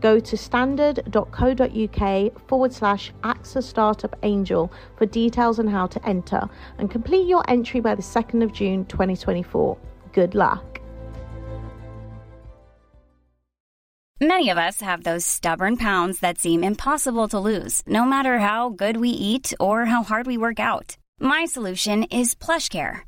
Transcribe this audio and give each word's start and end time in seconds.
Go 0.00 0.20
to 0.20 0.36
standard.co.uk 0.36 2.48
forward 2.48 2.72
slash 2.72 3.12
AXA 3.24 3.62
Startup 3.62 4.16
Angel 4.22 4.72
for 4.96 5.06
details 5.06 5.58
on 5.58 5.66
how 5.66 5.86
to 5.88 6.08
enter 6.08 6.48
and 6.78 6.90
complete 6.90 7.26
your 7.26 7.42
entry 7.48 7.80
by 7.80 7.94
the 7.94 8.02
2nd 8.02 8.42
of 8.42 8.52
June 8.52 8.84
2024. 8.86 9.76
Good 10.12 10.34
luck. 10.34 10.80
Many 14.20 14.50
of 14.50 14.58
us 14.58 14.80
have 14.80 15.04
those 15.04 15.24
stubborn 15.24 15.76
pounds 15.76 16.18
that 16.20 16.38
seem 16.38 16.64
impossible 16.64 17.28
to 17.28 17.38
lose, 17.38 17.82
no 17.86 18.04
matter 18.04 18.38
how 18.38 18.70
good 18.70 18.96
we 18.96 19.10
eat 19.10 19.52
or 19.60 19.84
how 19.84 20.02
hard 20.02 20.26
we 20.26 20.36
work 20.36 20.58
out. 20.58 20.96
My 21.20 21.46
solution 21.46 22.02
is 22.04 22.34
PlushCare. 22.34 23.07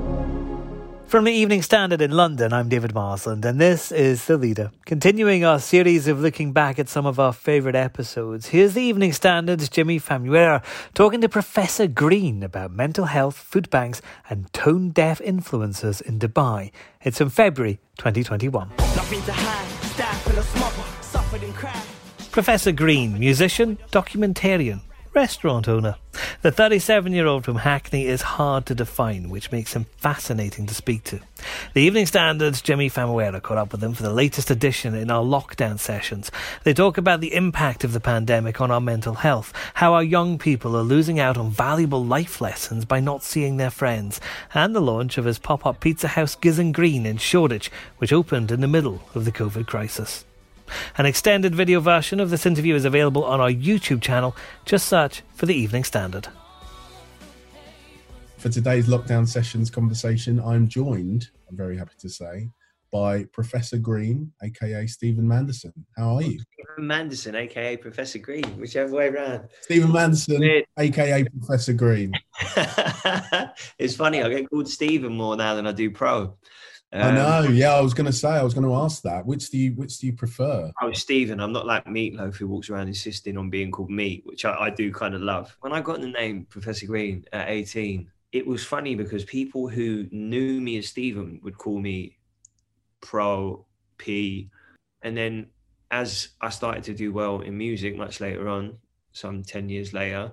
From 1.11 1.25
the 1.25 1.33
Evening 1.33 1.61
Standard 1.61 1.99
in 2.01 2.11
London, 2.11 2.53
I'm 2.53 2.69
David 2.69 2.93
Marsland, 2.93 3.43
and 3.43 3.59
this 3.59 3.91
is 3.91 4.27
The 4.27 4.37
Leader. 4.37 4.71
Continuing 4.85 5.43
our 5.43 5.59
series 5.59 6.07
of 6.07 6.21
looking 6.21 6.53
back 6.53 6.79
at 6.79 6.87
some 6.87 7.05
of 7.05 7.19
our 7.19 7.33
favourite 7.33 7.75
episodes, 7.75 8.47
here's 8.47 8.75
the 8.75 8.81
Evening 8.81 9.11
Standard's 9.11 9.67
Jimi 9.67 10.01
Famurewa 10.01 10.63
talking 10.93 11.19
to 11.19 11.27
Professor 11.27 11.85
Green 11.85 12.43
about 12.43 12.71
mental 12.71 13.07
health, 13.07 13.35
food 13.35 13.69
banks, 13.69 14.01
and 14.29 14.53
tone 14.53 14.91
deaf 14.91 15.19
influencers 15.19 16.01
in 16.01 16.17
Dubai. 16.17 16.71
It's 17.01 17.19
in 17.19 17.29
February 17.29 17.81
2021. 17.97 18.69
Professor 22.31 22.71
Green, 22.71 23.19
musician, 23.19 23.77
documentarian, 23.91 24.79
restaurant 25.13 25.67
owner. 25.67 25.95
The 26.41 26.51
37 26.51 27.13
year 27.13 27.25
old 27.25 27.45
from 27.45 27.57
Hackney 27.57 28.05
is 28.05 28.21
hard 28.21 28.65
to 28.65 28.75
define, 28.75 29.29
which 29.29 29.51
makes 29.51 29.73
him 29.73 29.85
fascinating 29.97 30.65
to 30.67 30.73
speak 30.73 31.03
to. 31.05 31.19
The 31.73 31.81
Evening 31.81 32.05
Standard's 32.05 32.61
Jimi 32.61 32.91
Famurewa 32.91 33.41
caught 33.41 33.57
up 33.57 33.71
with 33.71 33.83
him 33.83 33.93
for 33.93 34.03
the 34.03 34.13
latest 34.13 34.49
edition 34.49 34.95
in 34.95 35.11
our 35.11 35.23
lockdown 35.23 35.79
sessions. 35.79 36.31
They 36.63 36.73
talk 36.73 36.97
about 36.97 37.21
the 37.21 37.33
impact 37.33 37.83
of 37.83 37.93
the 37.93 37.99
pandemic 37.99 38.61
on 38.61 38.71
our 38.71 38.81
mental 38.81 39.15
health, 39.15 39.53
how 39.75 39.93
our 39.93 40.03
young 40.03 40.37
people 40.37 40.75
are 40.75 40.83
losing 40.83 41.19
out 41.19 41.37
on 41.37 41.51
valuable 41.51 42.03
life 42.03 42.41
lessons 42.41 42.85
by 42.85 42.99
not 42.99 43.23
seeing 43.23 43.57
their 43.57 43.71
friends, 43.71 44.21
and 44.53 44.75
the 44.75 44.81
launch 44.81 45.17
of 45.17 45.25
his 45.25 45.39
pop 45.39 45.65
up 45.65 45.79
pizza 45.79 46.09
house 46.09 46.35
Giz 46.35 46.59
and 46.59 46.73
Green 46.73 47.05
in 47.05 47.17
Shoreditch, 47.17 47.71
which 47.97 48.13
opened 48.13 48.51
in 48.51 48.61
the 48.61 48.67
middle 48.67 49.01
of 49.13 49.25
the 49.25 49.31
COVID 49.31 49.67
crisis. 49.67 50.25
An 50.97 51.05
extended 51.05 51.55
video 51.55 51.79
version 51.79 52.19
of 52.19 52.29
this 52.29 52.45
interview 52.45 52.75
is 52.75 52.85
available 52.85 53.23
on 53.23 53.39
our 53.39 53.51
YouTube 53.51 54.01
channel. 54.01 54.35
Just 54.65 54.87
search 54.87 55.21
for 55.33 55.45
the 55.45 55.55
Evening 55.55 55.83
Standard. 55.83 56.27
For 58.37 58.49
today's 58.49 58.87
lockdown 58.87 59.27
sessions 59.27 59.69
conversation, 59.69 60.39
I'm 60.39 60.67
joined, 60.67 61.29
I'm 61.49 61.55
very 61.55 61.77
happy 61.77 61.93
to 61.99 62.09
say, 62.09 62.49
by 62.91 63.23
Professor 63.25 63.77
Green, 63.77 64.31
aka 64.43 64.85
Stephen 64.85 65.27
Manderson. 65.27 65.73
How 65.97 66.15
are 66.15 66.21
you? 66.21 66.39
Stephen 66.53 66.87
Manderson, 66.87 67.35
aka 67.35 67.77
Professor 67.77 68.19
Green, 68.19 68.43
whichever 68.59 68.95
way 68.95 69.07
around. 69.07 69.47
Stephen 69.61 69.91
Manderson, 69.91 70.63
aka 70.77 71.23
Professor 71.23 71.73
Green. 71.73 72.13
it's 73.79 73.95
funny, 73.95 74.21
I 74.21 74.29
get 74.29 74.49
called 74.49 74.67
Stephen 74.67 75.13
more 75.13 75.37
now 75.37 75.55
than 75.55 75.67
I 75.67 75.71
do 75.71 75.89
Pro. 75.89 76.37
Um, 76.93 77.03
I 77.03 77.11
know. 77.15 77.49
Yeah, 77.49 77.73
I 77.73 77.81
was 77.81 77.93
going 77.93 78.07
to 78.07 78.13
say. 78.13 78.29
I 78.29 78.43
was 78.43 78.53
going 78.53 78.67
to 78.67 78.75
ask 78.75 79.01
that. 79.03 79.25
Which 79.25 79.49
do 79.49 79.57
you 79.57 79.71
Which 79.73 79.97
do 79.99 80.07
you 80.07 80.13
prefer? 80.13 80.71
Oh, 80.81 80.91
Stephen. 80.91 81.39
I'm 81.39 81.53
not 81.53 81.65
like 81.65 81.85
Meatloaf 81.85 82.35
who 82.35 82.47
walks 82.47 82.69
around 82.69 82.87
insisting 82.87 83.37
on 83.37 83.49
being 83.49 83.71
called 83.71 83.89
Meat, 83.89 84.23
which 84.25 84.43
I, 84.45 84.53
I 84.53 84.69
do 84.69 84.91
kind 84.91 85.15
of 85.15 85.21
love. 85.21 85.55
When 85.61 85.73
I 85.73 85.81
got 85.81 86.01
the 86.01 86.07
name 86.07 86.45
Professor 86.49 86.85
Green 86.85 87.25
at 87.31 87.49
18, 87.49 88.09
it 88.33 88.45
was 88.45 88.63
funny 88.63 88.95
because 88.95 89.23
people 89.25 89.67
who 89.67 90.07
knew 90.11 90.59
me 90.59 90.77
as 90.77 90.87
Stephen 90.87 91.39
would 91.43 91.57
call 91.57 91.79
me 91.79 92.17
Pro 92.99 93.65
P, 93.97 94.49
and 95.01 95.15
then 95.15 95.47
as 95.91 96.29
I 96.39 96.49
started 96.49 96.83
to 96.85 96.93
do 96.93 97.11
well 97.11 97.41
in 97.41 97.57
music 97.57 97.97
much 97.97 98.19
later 98.21 98.47
on, 98.47 98.77
some 99.11 99.43
10 99.43 99.69
years 99.69 99.93
later, 99.93 100.31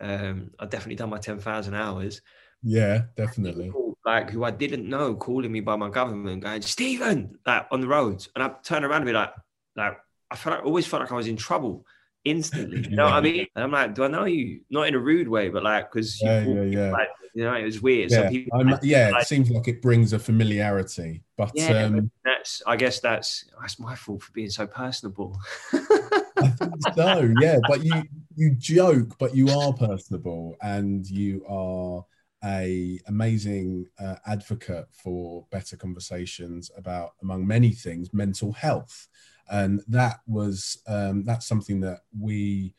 um, 0.00 0.50
I've 0.58 0.70
definitely 0.70 0.96
done 0.96 1.10
my 1.10 1.18
10,000 1.18 1.74
hours. 1.74 2.20
Yeah, 2.62 3.04
definitely. 3.16 3.72
Like 4.08 4.30
who 4.30 4.42
I 4.42 4.50
didn't 4.50 4.88
know 4.88 5.14
calling 5.14 5.52
me 5.52 5.60
by 5.60 5.76
my 5.76 5.90
government, 5.90 6.42
going 6.42 6.62
Stephen, 6.62 7.38
like 7.44 7.66
on 7.70 7.82
the 7.82 7.86
roads, 7.86 8.30
and 8.34 8.42
I 8.42 8.52
turn 8.64 8.82
around 8.82 9.02
and 9.02 9.04
be 9.04 9.12
like, 9.12 9.34
like 9.76 9.98
I 10.30 10.34
felt 10.34 10.56
like, 10.56 10.64
always 10.64 10.86
felt 10.86 11.02
like 11.02 11.12
I 11.12 11.14
was 11.14 11.26
in 11.26 11.36
trouble 11.36 11.84
instantly. 12.24 12.88
You 12.88 12.96
know 12.96 13.04
what 13.04 13.12
I 13.12 13.20
mean? 13.30 13.46
And 13.54 13.64
I'm 13.64 13.70
like, 13.70 13.94
do 13.94 14.04
I 14.04 14.08
know 14.08 14.24
you? 14.24 14.62
Not 14.70 14.88
in 14.88 14.94
a 14.94 14.98
rude 14.98 15.28
way, 15.28 15.50
but 15.50 15.62
like 15.62 15.92
because 15.92 16.22
yeah, 16.22 16.40
yeah, 16.40 16.62
yeah. 16.62 16.90
Like, 16.90 17.08
you 17.34 17.44
know, 17.44 17.52
it 17.52 17.64
was 17.64 17.82
weird. 17.82 18.10
Yeah, 18.10 18.22
so 18.22 18.28
people, 18.30 18.64
like, 18.64 18.80
yeah 18.82 19.10
like, 19.10 19.24
it 19.24 19.28
seems 19.28 19.50
like 19.50 19.68
it 19.68 19.82
brings 19.82 20.14
a 20.14 20.18
familiarity, 20.18 21.22
but 21.36 21.52
yeah, 21.54 21.84
um, 21.84 22.10
that's 22.24 22.62
I 22.66 22.76
guess 22.76 23.00
that's 23.00 23.44
that's 23.60 23.78
my 23.78 23.94
fault 23.94 24.22
for 24.22 24.32
being 24.32 24.48
so 24.48 24.66
personable. 24.66 25.36
I 25.74 26.48
think 26.48 26.72
so, 26.96 27.34
yeah. 27.42 27.58
But 27.68 27.84
you 27.84 28.04
you 28.36 28.54
joke, 28.54 29.18
but 29.18 29.36
you 29.36 29.50
are 29.50 29.74
personable, 29.74 30.56
and 30.62 31.06
you 31.06 31.44
are 31.46 32.06
a 32.44 33.00
amazing 33.06 33.86
uh, 33.98 34.16
advocate 34.26 34.86
for 34.92 35.46
better 35.50 35.76
conversations 35.76 36.70
about 36.76 37.12
among 37.22 37.46
many 37.46 37.72
things 37.72 38.12
mental 38.12 38.52
health. 38.52 39.08
And 39.50 39.80
that 39.88 40.20
was 40.26 40.82
um, 40.86 41.24
that's 41.24 41.46
something 41.46 41.80
that 41.80 42.00
we 42.18 42.74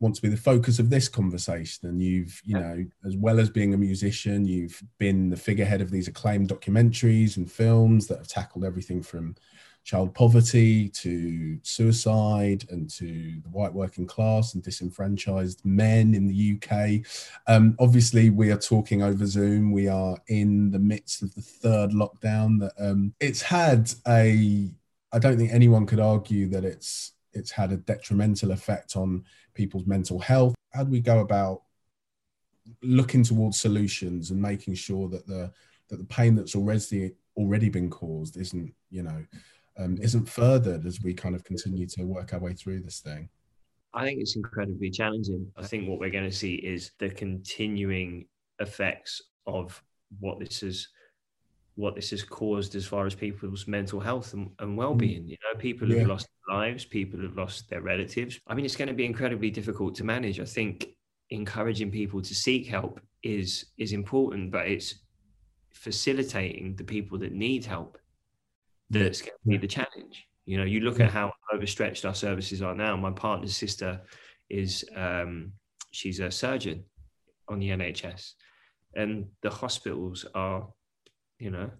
want 0.00 0.14
to 0.14 0.22
be 0.22 0.28
the 0.28 0.36
focus 0.36 0.78
of 0.78 0.90
this 0.90 1.08
conversation. 1.08 1.88
And 1.88 2.00
you've 2.00 2.40
you 2.44 2.54
know 2.54 2.84
as 3.04 3.16
well 3.16 3.40
as 3.40 3.50
being 3.50 3.74
a 3.74 3.78
musician 3.78 4.44
you've 4.44 4.82
been 4.98 5.30
the 5.30 5.36
figurehead 5.36 5.80
of 5.80 5.90
these 5.90 6.08
acclaimed 6.08 6.48
documentaries 6.48 7.36
and 7.36 7.50
films 7.50 8.06
that 8.06 8.18
have 8.18 8.28
tackled 8.28 8.64
everything 8.64 9.02
from 9.02 9.34
child 9.84 10.14
poverty 10.14 10.88
to 10.88 11.58
suicide 11.62 12.66
and 12.70 12.88
to 12.90 13.40
the 13.42 13.48
white 13.50 13.72
working 13.72 14.06
class 14.06 14.54
and 14.54 14.62
disenfranchised 14.62 15.64
men 15.64 16.14
in 16.14 16.26
the 16.26 16.56
UK. 16.56 17.06
Um, 17.46 17.76
obviously, 17.78 18.30
we 18.30 18.50
are 18.50 18.58
talking 18.58 19.02
over 19.02 19.26
Zoom. 19.26 19.72
We 19.72 19.88
are 19.88 20.16
in 20.28 20.70
the 20.70 20.78
midst 20.78 21.22
of 21.22 21.34
the 21.34 21.42
third 21.42 21.90
lockdown. 21.90 22.60
That 22.60 22.72
um, 22.78 23.14
it's 23.20 23.42
had 23.42 23.92
a. 24.06 24.70
I 25.12 25.18
don't 25.18 25.36
think 25.36 25.52
anyone 25.52 25.86
could 25.86 26.00
argue 26.00 26.48
that 26.48 26.64
it's 26.64 27.12
it's 27.32 27.50
had 27.50 27.72
a 27.72 27.76
detrimental 27.76 28.52
effect 28.52 28.96
on 28.96 29.24
people's 29.54 29.86
mental 29.86 30.18
health. 30.18 30.54
How 30.72 30.84
do 30.84 30.90
we 30.90 31.00
go 31.00 31.20
about 31.20 31.62
looking 32.82 33.24
towards 33.24 33.60
solutions 33.60 34.30
and 34.30 34.40
making 34.40 34.74
sure 34.74 35.08
that 35.08 35.26
the 35.26 35.52
that 35.88 35.96
the 35.96 36.04
pain 36.04 36.34
that's 36.34 36.54
already 36.54 37.12
already 37.36 37.68
been 37.68 37.90
caused 37.90 38.36
isn't 38.36 38.72
you 38.90 39.02
know 39.02 39.24
um, 39.78 39.96
isn't 40.00 40.28
furthered 40.28 40.86
as 40.86 41.00
we 41.02 41.14
kind 41.14 41.34
of 41.34 41.44
continue 41.44 41.86
to 41.86 42.04
work 42.04 42.32
our 42.32 42.40
way 42.40 42.52
through 42.52 42.80
this 42.80 43.00
thing? 43.00 43.28
I 43.92 44.04
think 44.04 44.20
it's 44.20 44.36
incredibly 44.36 44.90
challenging. 44.90 45.50
I 45.56 45.64
think 45.64 45.88
what 45.88 45.98
we're 45.98 46.10
going 46.10 46.28
to 46.28 46.36
see 46.36 46.54
is 46.54 46.92
the 46.98 47.10
continuing 47.10 48.26
effects 48.60 49.22
of 49.46 49.82
what 50.20 50.38
this 50.38 50.62
is 50.62 50.88
what 51.76 51.94
this 51.94 52.10
has 52.10 52.22
caused 52.22 52.74
as 52.74 52.84
far 52.84 53.06
as 53.06 53.14
people's 53.14 53.66
mental 53.66 54.00
health 54.00 54.34
and, 54.34 54.50
and 54.58 54.76
well-being 54.76 55.26
you 55.26 55.36
know? 55.42 55.58
People 55.58 55.88
have 55.96 56.06
lost 56.06 56.28
their 56.46 56.56
lives 56.56 56.84
people 56.84 57.20
have 57.22 57.36
lost 57.36 57.70
their 57.70 57.80
relatives. 57.80 58.38
I 58.46 58.54
mean 58.54 58.64
it's 58.64 58.76
going 58.76 58.88
to 58.88 58.94
be 58.94 59.06
incredibly 59.06 59.50
difficult 59.50 59.94
to 59.96 60.04
manage. 60.04 60.40
I 60.40 60.44
think 60.44 60.88
encouraging 61.30 61.90
people 61.90 62.20
to 62.20 62.34
seek 62.34 62.66
help 62.66 63.00
is 63.22 63.66
is 63.78 63.92
important 63.92 64.50
but 64.50 64.66
it's 64.66 64.96
facilitating 65.72 66.74
the 66.76 66.84
people 66.84 67.16
that 67.18 67.32
need 67.32 67.64
help 67.64 67.98
that's 68.90 69.22
going 69.22 69.32
to 69.44 69.48
be 69.48 69.56
the 69.56 69.66
challenge. 69.66 70.26
You 70.46 70.58
know, 70.58 70.64
you 70.64 70.80
look 70.80 71.00
at 71.00 71.10
how 71.10 71.32
overstretched 71.54 72.04
our 72.04 72.14
services 72.14 72.60
are 72.62 72.74
now. 72.74 72.96
My 72.96 73.12
partner's 73.12 73.56
sister 73.56 74.00
is 74.48 74.84
um, 74.96 75.52
she's 75.92 76.18
a 76.20 76.30
surgeon 76.30 76.84
on 77.48 77.60
the 77.60 77.70
NHS, 77.70 78.32
and 78.94 79.26
the 79.42 79.50
hospitals 79.50 80.26
are, 80.34 80.68
you 81.38 81.50
know, 81.50 81.70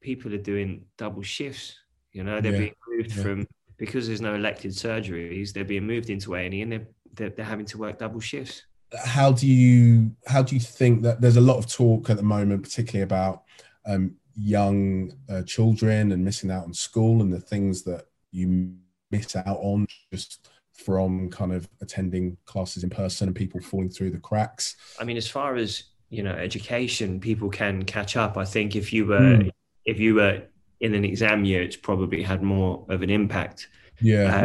people 0.00 0.34
are 0.34 0.38
doing 0.38 0.84
double 0.98 1.22
shifts. 1.22 1.76
You 2.12 2.24
know, 2.24 2.40
they're 2.40 2.52
Yeah, 2.52 2.58
being 2.58 2.74
moved 2.88 3.16
yeah. 3.16 3.22
from 3.22 3.46
because 3.78 4.06
there's 4.06 4.20
no 4.20 4.34
elected 4.34 4.72
surgeries. 4.72 5.52
They're 5.52 5.64
being 5.64 5.86
moved 5.86 6.10
into 6.10 6.34
A 6.34 6.44
and 6.44 6.54
E, 6.54 6.62
and 6.62 6.72
they're, 6.72 6.86
they're 7.14 7.30
they're 7.30 7.44
having 7.44 7.66
to 7.66 7.78
work 7.78 7.98
double 7.98 8.20
shifts. 8.20 8.62
how 9.04 9.32
do 9.32 9.46
you 9.46 10.10
how 10.26 10.42
do 10.42 10.54
you 10.54 10.60
think 10.60 11.02
that 11.02 11.20
there's 11.20 11.36
a 11.38 11.40
lot 11.40 11.56
of 11.56 11.66
talk 11.66 12.10
at 12.10 12.16
the 12.18 12.22
moment 12.22 12.62
particularly 12.62 13.02
about 13.02 13.42
um, 13.86 14.14
young 14.36 15.12
uh, 15.28 15.42
children 15.42 16.12
and 16.12 16.24
missing 16.24 16.50
out 16.50 16.64
on 16.64 16.74
school 16.74 17.20
and 17.22 17.32
the 17.32 17.40
things 17.40 17.82
that 17.82 18.06
you 18.30 18.74
miss 19.10 19.36
out 19.36 19.58
on 19.60 19.86
just 20.12 20.48
from 20.72 21.28
kind 21.30 21.52
of 21.52 21.68
attending 21.82 22.36
classes 22.46 22.82
in 22.82 22.90
person 22.90 23.28
and 23.28 23.36
people 23.36 23.60
falling 23.60 23.90
through 23.90 24.10
the 24.10 24.18
cracks 24.18 24.76
I 24.98 25.04
mean, 25.04 25.16
as 25.16 25.28
far 25.28 25.56
as 25.56 25.84
you 26.08 26.22
know, 26.22 26.32
education, 26.32 27.20
people 27.20 27.48
can 27.48 27.84
catch 27.84 28.16
up. 28.18 28.36
I 28.36 28.44
think 28.44 28.76
if 28.76 28.92
you 28.92 29.06
were 29.06 29.36
Hmm. 29.36 29.48
if 29.86 29.98
you 29.98 30.14
were 30.14 30.42
in 30.80 30.94
an 30.94 31.04
exam 31.04 31.44
year, 31.44 31.62
it's 31.62 31.76
probably 31.76 32.22
had 32.22 32.42
more 32.42 32.84
of 32.88 33.02
an 33.02 33.10
impact. 33.10 33.68
yeah 34.00 34.44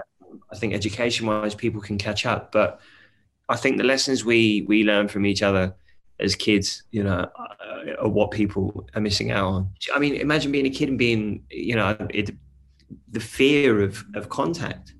I 0.51 0.56
think 0.56 0.74
education 0.74 1.28
wise, 1.28 1.56
people 1.56 1.81
can 1.81 1.98
catch 1.98 2.25
up. 2.25 2.51
But 2.51 2.80
I 3.50 3.56
think 3.57 3.78
the 3.78 3.83
lessons 3.83 4.24
we 4.24 4.66
we 4.68 4.83
learn 4.83 5.07
from 5.07 5.25
each 5.25 5.44
other 5.44 5.75
as 6.19 6.36
kids, 6.36 6.84
you 6.92 7.04
know, 7.04 7.30
uh, 7.40 7.94
are 8.02 8.10
what 8.10 8.31
people 8.31 8.88
are 8.96 9.02
missing 9.02 9.31
out 9.31 9.48
on. 9.48 9.69
I 9.94 10.00
mean, 10.00 10.16
imagine 10.16 10.52
being 10.52 10.66
a 10.66 10.69
kid 10.69 10.90
and 10.90 10.98
being, 10.98 11.44
you 11.50 11.75
know, 11.75 11.96
it, 12.10 12.31
the 13.12 13.19
fear 13.19 13.81
of 13.81 14.04
of 14.16 14.30
contact. 14.30 14.94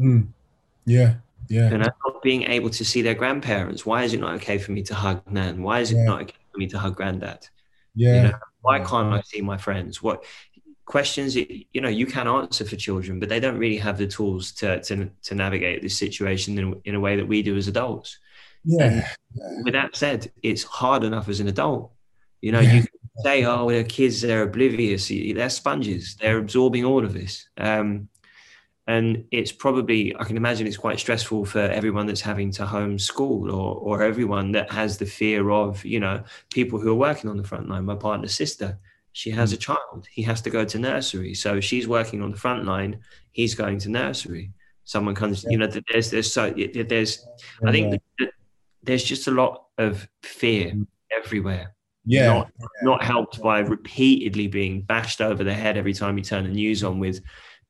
Mm. 0.00 0.28
yeah 0.86 1.14
yeah 1.48 1.70
You 1.70 1.78
know, 1.78 1.88
not 2.06 2.22
being 2.22 2.44
able 2.44 2.70
to 2.70 2.84
see 2.84 3.02
their 3.02 3.14
grandparents. 3.14 3.86
Why 3.86 4.02
is 4.04 4.12
it 4.14 4.20
not 4.20 4.34
okay 4.36 4.58
for 4.58 4.72
me 4.72 4.82
to 4.84 4.94
hug 4.94 5.22
Nan? 5.30 5.62
Why 5.62 5.80
is 5.80 5.90
it 5.92 5.96
Yeah. 5.96 6.04
not 6.04 6.22
okay 6.22 6.36
for 6.52 6.58
me 6.58 6.66
to 6.68 6.78
hug 6.78 6.96
Granddad? 6.96 7.48
yeah 7.94 8.14
You 8.16 8.22
know, 8.28 8.38
why 8.62 8.80
can't 8.80 9.12
I 9.12 9.20
see 9.22 9.40
my 9.42 9.58
friends? 9.58 10.02
What 10.02 10.24
questions 10.86 11.34
you 11.36 11.80
know 11.80 11.88
you 11.88 12.06
can 12.06 12.26
answer 12.28 12.64
for 12.64 12.76
children, 12.76 13.18
but 13.20 13.28
they 13.28 13.40
don't 13.40 13.58
really 13.58 13.78
have 13.78 13.98
the 13.98 14.06
tools 14.06 14.52
to 14.52 14.80
to, 14.82 15.10
to 15.22 15.34
navigate 15.34 15.82
this 15.82 15.96
situation 15.98 16.58
in, 16.58 16.80
in 16.84 16.94
a 16.94 17.00
way 17.00 17.16
that 17.16 17.26
we 17.28 17.42
do 17.42 17.56
as 17.56 17.68
adults. 17.68 18.18
Yeah 18.64 19.08
With 19.64 19.74
that 19.74 19.96
said, 19.96 20.30
it's 20.42 20.62
hard 20.62 21.04
enough 21.04 21.28
as 21.28 21.40
an 21.40 21.48
adult. 21.48 21.90
You 22.40 22.52
know, 22.52 22.60
Yeah. 22.60 22.74
you 22.74 22.84
say, 23.24 23.44
"Oh, 23.44 23.68
they're 23.70 23.84
kids; 23.84 24.20
they're 24.20 24.42
oblivious. 24.42 25.08
They're 25.08 25.50
sponges. 25.50 26.16
They're 26.20 26.38
absorbing 26.38 26.84
all 26.84 27.04
of 27.04 27.12
this." 27.14 27.48
Um, 27.58 28.08
and 28.86 29.24
it's 29.30 29.50
probably 29.50 30.14
I 30.16 30.24
can 30.24 30.36
imagine 30.36 30.66
it's 30.66 30.76
quite 30.76 31.00
stressful 31.00 31.46
for 31.46 31.60
everyone 31.60 32.06
that's 32.06 32.20
having 32.20 32.50
to 32.52 32.64
homeschool 32.64 33.52
or 33.52 33.76
or 33.76 34.02
everyone 34.02 34.52
that 34.52 34.70
has 34.70 34.98
the 34.98 35.06
fear 35.06 35.50
of 35.50 35.84
you 35.84 36.00
know 36.00 36.22
people 36.52 36.78
who 36.78 36.90
are 36.90 36.94
working 37.08 37.30
on 37.30 37.36
the 37.38 37.44
front 37.44 37.68
line. 37.68 37.84
My 37.86 37.94
partner's 37.96 38.34
sister, 38.34 38.78
she 39.12 39.30
has 39.30 39.52
a 39.52 39.56
child. 39.56 40.06
He 40.12 40.22
has 40.22 40.42
to 40.42 40.50
go 40.50 40.64
to 40.66 40.78
nursery, 40.78 41.34
so 41.34 41.60
she's 41.60 41.88
working 41.88 42.22
on 42.22 42.30
the 42.30 42.36
front 42.38 42.64
line. 42.66 43.00
He's 43.32 43.54
going 43.54 43.78
to 43.80 43.88
nursery. 43.90 44.52
Someone 44.84 45.14
comes, 45.14 45.44
you 45.48 45.56
know. 45.58 45.66
There's 45.66 46.10
there's 46.10 46.30
so 46.32 46.50
there's 46.52 47.26
I 47.66 47.72
think 47.72 48.00
that 48.18 48.30
there's 48.84 49.04
just 49.04 49.26
a 49.26 49.30
lot 49.30 49.64
of 49.78 50.06
fear 50.22 50.72
everywhere. 51.16 51.74
Yeah. 52.06 52.26
Not 52.26 52.52
not 52.82 53.02
helped 53.02 53.40
by 53.40 53.60
repeatedly 53.60 54.46
being 54.46 54.82
bashed 54.82 55.20
over 55.20 55.42
the 55.42 55.54
head 55.54 55.76
every 55.76 55.94
time 55.94 56.18
you 56.18 56.24
turn 56.24 56.44
the 56.44 56.50
news 56.50 56.84
on 56.84 56.98
with 56.98 57.22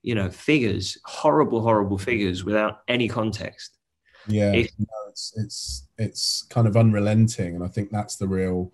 you 0.03 0.15
know 0.15 0.29
figures 0.31 0.99
horrible 1.05 1.63
horrible 1.63 1.99
figures 1.99 2.45
without 2.45 2.81
any 2.89 3.09
context. 3.09 3.79
Yeah 4.27 4.53
no, 4.53 4.87
it's 5.09 5.33
it's 5.37 5.89
it's 5.99 6.47
kind 6.51 6.67
of 6.67 6.77
unrelenting 6.77 7.55
and 7.55 7.63
i 7.63 7.69
think 7.69 7.91
that's 7.91 8.17
the 8.17 8.27
real 8.27 8.73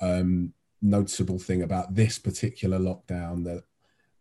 um 0.00 0.52
noticeable 0.80 1.38
thing 1.38 1.62
about 1.62 1.94
this 1.94 2.18
particular 2.18 2.78
lockdown 2.78 3.44
that 3.44 3.62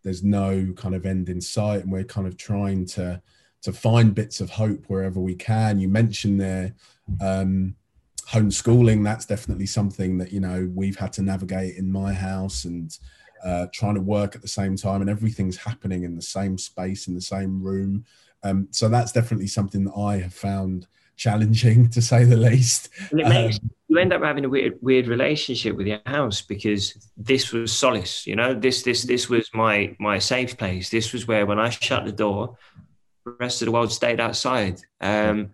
there's 0.04 0.24
no 0.24 0.74
kind 0.76 0.96
of 0.96 1.06
end 1.06 1.30
in 1.30 1.42
sight 1.42 1.84
and 1.84 1.92
we're 1.92 2.04
kind 2.04 2.28
of 2.28 2.38
trying 2.38 2.86
to 2.86 3.22
to 3.68 3.74
find 3.74 4.16
bits 4.16 4.40
of 4.40 4.50
hope 4.50 4.86
wherever 4.88 5.20
we 5.20 5.36
can. 5.36 5.78
You 5.78 5.90
mentioned 5.90 6.40
there 6.40 6.74
um 7.20 7.76
homeschooling. 8.30 9.04
That's 9.04 9.26
definitely 9.26 9.66
something 9.66 10.18
that 10.20 10.32
you 10.32 10.40
know 10.40 10.72
we've 10.74 10.98
had 10.98 11.12
to 11.14 11.22
navigate 11.22 11.76
in 11.76 11.92
my 11.92 12.14
house 12.14 12.64
and 12.64 12.98
uh, 13.44 13.68
trying 13.74 13.96
to 13.96 14.02
work 14.02 14.36
at 14.36 14.42
the 14.42 14.48
same 14.48 14.78
time 14.78 15.02
and 15.02 15.10
everything's 15.10 15.58
happening 15.58 16.04
in 16.04 16.16
the 16.16 16.22
same 16.22 16.58
space 16.58 17.08
in 17.10 17.14
the 17.14 17.22
same 17.22 17.62
room. 17.62 18.06
Um, 18.44 18.70
so 18.72 18.88
that's 18.88 19.12
definitely 19.12 19.48
something 19.48 19.84
that 19.84 19.94
i 19.94 20.18
have 20.18 20.34
found 20.34 20.88
challenging 21.18 21.90
to 21.96 22.02
say 22.02 22.24
the 22.24 22.38
least. 22.38 22.90
And 23.12 23.20
it 23.20 23.28
makes 23.28 23.58
Um, 23.58 23.70
you 23.90 23.98
end 23.98 24.14
up 24.14 24.22
having 24.22 24.46
a 24.46 24.50
weird 24.50 24.78
weird 24.82 25.08
relationship 25.08 25.76
with 25.76 25.88
your 25.88 26.02
house 26.06 26.42
because 26.42 27.12
this 27.18 27.52
was 27.52 27.74
solace 27.74 28.26
you 28.26 28.36
know? 28.38 28.54
This 28.54 28.84
this 28.84 29.04
this 29.04 29.28
was 29.28 29.50
my 29.54 29.96
my 30.00 30.20
safe 30.20 30.58
place. 30.58 30.90
This 30.90 31.12
was 31.12 31.28
where 31.28 31.46
when 31.46 31.60
i 31.60 31.70
shut 31.70 32.06
the 32.06 32.12
door 32.14 32.58
rest 33.40 33.62
of 33.62 33.66
the 33.66 33.72
world 33.72 33.92
stayed 33.92 34.20
outside 34.20 34.80
um 35.02 35.52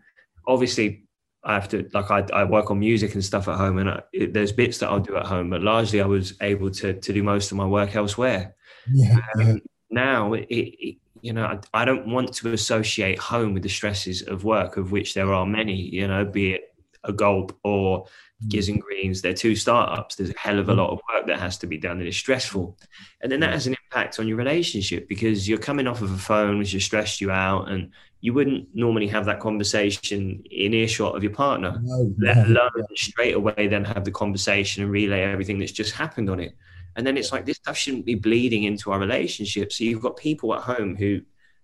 obviously 0.48 1.04
I 1.44 1.56
have 1.56 1.68
to 1.70 1.90
like 1.94 2.10
I, 2.10 2.26
I 2.34 2.44
work 2.46 2.72
on 2.72 2.80
music 2.80 3.14
and 3.16 3.24
stuff 3.24 3.48
at 3.48 3.58
home, 3.58 3.78
and 3.78 3.90
I, 3.90 4.02
it, 4.14 4.34
there's 4.34 4.54
bits 4.54 4.78
that 4.78 4.90
I'll 4.90 5.00
do 5.00 5.18
at 5.18 5.26
home, 5.26 5.50
but 5.50 5.62
largely 5.62 6.02
I 6.02 6.06
was 6.06 6.34
able 6.42 6.72
to 6.72 6.94
to 6.94 7.14
do 7.14 7.22
most 7.22 7.52
of 7.52 7.58
my 7.58 7.66
work 7.66 7.96
elsewhere. 7.96 8.56
yeah, 8.92 9.18
um, 9.36 9.48
yeah, 9.48 9.56
Now, 9.90 10.34
it, 10.34 10.48
it, 10.50 10.98
you 11.22 11.34
know, 11.34 11.46
I, 11.46 11.60
I 11.74 11.86
don't 11.86 12.08
want 12.08 12.34
to 12.36 12.54
associate 12.54 13.20
home 13.20 13.54
with 13.54 13.64
the 13.64 13.70
stresses 13.70 14.22
of 14.22 14.46
work, 14.46 14.78
of 14.78 14.92
which 14.92 15.14
there 15.14 15.34
are 15.34 15.46
many. 15.46 15.76
You 15.76 16.08
know, 16.08 16.24
be 16.24 16.54
it 16.54 16.76
Aguulp 17.06 17.54
or 17.64 18.06
mm. 18.06 18.48
Giz 18.48 18.70
and 18.70 18.82
Greens, 18.82 19.22
they're 19.22 19.34
two 19.34 19.56
startups. 19.56 20.16
There's 20.16 20.30
a 20.30 20.40
hell 20.40 20.60
of 20.60 20.70
a 20.70 20.74
mm. 20.74 20.78
lot 20.78 20.92
of 20.92 21.02
work 21.14 21.28
that 21.28 21.40
has 21.40 21.58
to 21.58 21.68
be 21.68 21.78
done, 21.78 22.00
and 22.00 22.08
it's 22.08 22.16
stressful. 22.16 22.78
And 23.20 23.30
then 23.30 23.42
that 23.42 23.52
has 23.52 23.68
an 23.68 23.76
impact 23.94 24.20
on 24.20 24.28
your 24.28 24.38
relationship 24.38 25.08
because 25.08 25.48
you're 25.48 25.58
coming 25.58 25.88
off 25.88 26.02
of 26.02 26.12
a 26.12 26.18
phone 26.18 26.58
which 26.58 26.72
has 26.72 26.84
stressed 26.84 27.22
you 27.22 27.32
out, 27.32 27.70
and 27.70 27.92
you 28.22 28.34
wouldn't 28.34 28.68
normally 28.74 29.08
have 29.08 29.26
that 29.26 29.40
conversation 29.40 30.44
in 30.50 30.74
earshot 30.74 31.16
of 31.16 31.24
your 31.24 31.34
partner 31.34 31.80
no, 31.82 32.14
let 32.18 32.38
alone 32.38 32.70
straight 32.96 33.36
away 33.36 33.68
then 33.68 33.84
have 33.84 34.06
the 34.06 34.12
conversation 34.12 34.84
and 34.84 34.92
relay 34.92 35.22
everything 35.22 35.60
that's 35.60 35.72
just 35.72 35.94
happened 35.94 36.30
on 36.30 36.40
it. 36.40 36.56
And 36.96 37.06
then 37.06 37.18
it's 37.18 37.32
like 37.32 37.46
this 37.46 37.58
stuff 37.58 37.78
shouldn't 37.78 38.06
be 38.06 38.16
bleeding 38.16 38.64
into 38.64 38.92
our 38.92 39.00
relationship. 39.00 39.74
So 39.74 39.84
you've 39.84 40.02
got 40.02 40.16
people 40.16 40.54
at 40.54 40.62
home 40.62 40.96
who 40.96 41.22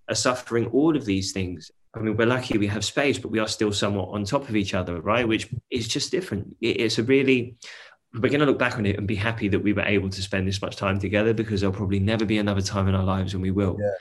are 0.09 0.15
suffering 0.15 0.67
all 0.67 0.97
of 0.97 1.05
these 1.05 1.31
things. 1.31 1.71
I 1.93 1.99
mean, 1.99 2.17
we're 2.17 2.27
lucky 2.27 2.57
we 2.57 2.67
have 2.67 2.85
space, 2.85 3.17
but 3.17 3.31
we 3.31 3.39
are 3.39 3.47
still 3.47 3.71
somewhat 3.71 4.09
on 4.09 4.23
top 4.23 4.49
of 4.49 4.55
each 4.55 4.73
other, 4.73 5.01
right? 5.01 5.27
Which 5.27 5.49
is 5.71 5.87
just 5.87 6.11
different. 6.11 6.55
It's 6.61 6.99
a 6.99 7.03
really, 7.03 7.55
we're 8.13 8.29
going 8.29 8.39
to 8.39 8.45
look 8.45 8.57
back 8.59 8.77
on 8.77 8.85
it 8.85 8.97
and 8.97 9.07
be 9.07 9.15
happy 9.15 9.47
that 9.49 9.59
we 9.59 9.73
were 9.73 9.83
able 9.83 10.09
to 10.09 10.21
spend 10.21 10.47
this 10.47 10.61
much 10.61 10.75
time 10.75 10.99
together 10.99 11.33
because 11.33 11.61
there'll 11.61 11.75
probably 11.75 11.99
never 11.99 12.25
be 12.25 12.37
another 12.39 12.61
time 12.61 12.87
in 12.87 12.95
our 12.95 13.03
lives 13.03 13.33
when 13.33 13.41
we 13.41 13.51
will. 13.51 13.77
Yeah. 13.79 13.91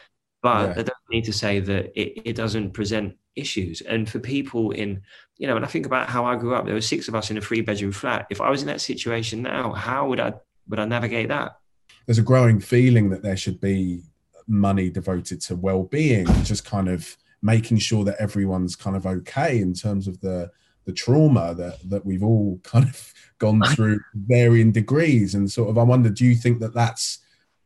But 0.43 0.69
Yeah. 0.69 0.73
that 0.75 0.87
doesn't 0.87 1.11
need 1.11 1.25
to 1.25 1.33
say 1.33 1.61
that 1.61 1.93
it, 2.01 2.23
it 2.25 2.37
doesn't 2.37 2.73
present 2.73 3.17
issues. 3.37 3.81
And 3.83 4.09
for 4.09 4.19
people 4.19 4.71
in, 4.71 5.03
you 5.37 5.47
know, 5.47 5.55
when 5.55 5.65
I 5.65 5.67
think 5.69 5.85
about 5.85 6.09
how 6.09 6.25
I 6.25 6.37
grew 6.37 6.55
up, 6.55 6.65
there 6.65 6.75
were 6.75 6.81
six 6.81 7.07
of 7.09 7.15
us 7.15 7.31
in 7.31 7.37
a 7.37 7.41
three 7.41 7.61
bedroom 7.61 7.93
flat. 7.93 8.27
If 8.31 8.41
I 8.41 8.49
was 8.49 8.63
in 8.63 8.69
that 8.69 8.81
situation 8.81 9.43
now, 9.43 9.73
how 9.73 10.09
would 10.09 10.21
I 10.21 10.33
would 10.69 10.79
I 10.79 10.85
navigate 10.85 11.29
that? 11.29 11.59
there's 12.07 12.19
a 12.19 12.23
growing 12.23 12.59
feeling 12.59 13.11
that 13.11 13.23
there 13.23 13.37
should 13.37 13.61
be 13.61 14.03
money 14.47 14.89
devoted 14.89 15.43
to 15.43 15.55
well-being 15.55 16.25
just 16.43 16.65
kind 16.65 16.89
of 16.89 17.15
making 17.43 17.77
sure 17.77 18.03
that 18.03 18.17
everyone's 18.19 18.75
kind 18.75 18.97
of 18.97 19.07
okay 19.07 19.59
in 19.61 19.75
terms 19.75 20.09
of 20.09 20.19
the 20.21 20.51
the 20.89 20.95
trauma 20.95 21.55
that 21.55 21.77
that 21.91 22.05
we've 22.07 22.25
all 22.25 22.59
kind 22.65 22.89
of 22.89 23.13
gone 23.37 23.63
through 23.75 24.01
varying 24.15 24.73
degrees 24.73 25.35
and 25.35 25.51
sort 25.51 25.69
of 25.69 25.77
i 25.77 25.83
wonder 25.83 26.09
do 26.09 26.25
you 26.25 26.35
think 26.35 26.59
that 26.61 26.73
that's 26.73 27.19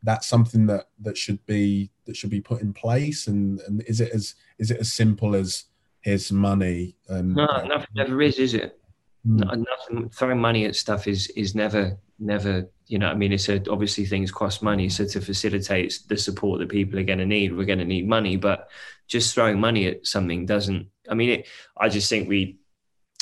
that's 0.03 0.27
something 0.27 0.65
that 0.67 0.89
that 0.99 1.17
should 1.17 1.43
be 1.45 1.89
that 2.05 2.17
should 2.17 2.29
be 2.29 2.41
put 2.41 2.61
in 2.61 2.73
place 2.73 3.27
and 3.27 3.61
and 3.61 3.81
is 3.87 4.01
it 4.01 4.11
as 4.11 4.35
is 4.59 4.71
it 4.71 4.79
as 4.79 4.91
simple 4.91 5.35
as 5.35 5.63
here's 6.01 6.25
some 6.25 6.37
money 6.37 6.95
um 7.09 7.33
No, 7.33 7.47
nothing 7.65 7.87
never 7.95 8.21
is, 8.21 8.37
is 8.37 8.53
it? 8.53 8.77
Hmm. 9.25 9.37
No, 9.37 9.51
nothing. 9.53 10.09
Throwing 10.09 10.39
money 10.39 10.65
at 10.65 10.75
stuff 10.75 11.07
is 11.07 11.27
is 11.29 11.55
never 11.55 11.97
never. 12.19 12.69
You 12.87 12.99
know, 12.99 13.07
I 13.07 13.15
mean, 13.15 13.31
it's 13.31 13.47
a, 13.47 13.61
obviously 13.71 14.05
things 14.05 14.31
cost 14.31 14.61
money. 14.61 14.89
So 14.89 15.05
to 15.05 15.21
facilitate 15.21 15.99
the 16.09 16.17
support 16.17 16.59
that 16.59 16.69
people 16.69 16.99
are 16.99 17.03
going 17.03 17.19
to 17.19 17.25
need, 17.25 17.55
we're 17.55 17.65
going 17.65 17.79
to 17.79 17.85
need 17.85 18.07
money. 18.07 18.35
But 18.35 18.69
just 19.07 19.33
throwing 19.33 19.59
money 19.59 19.87
at 19.87 20.05
something 20.05 20.45
doesn't. 20.45 20.87
I 21.09 21.13
mean, 21.13 21.29
it, 21.29 21.47
I 21.77 21.87
just 21.87 22.09
think 22.09 22.27
we, 22.27 22.57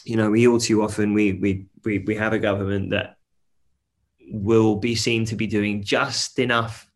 you 0.05 0.15
know, 0.15 0.29
we 0.29 0.47
all 0.47 0.59
too 0.59 0.83
often 0.83 1.13
we 1.13 1.33
we 1.33 1.65
we 1.83 1.99
we 1.99 2.15
have 2.15 2.33
a 2.33 2.39
government 2.39 2.91
that 2.91 3.17
will 4.31 4.75
be 4.77 4.95
seen 4.95 5.25
to 5.25 5.35
be 5.35 5.47
doing 5.47 5.83
just 5.83 6.39
enough 6.39 6.87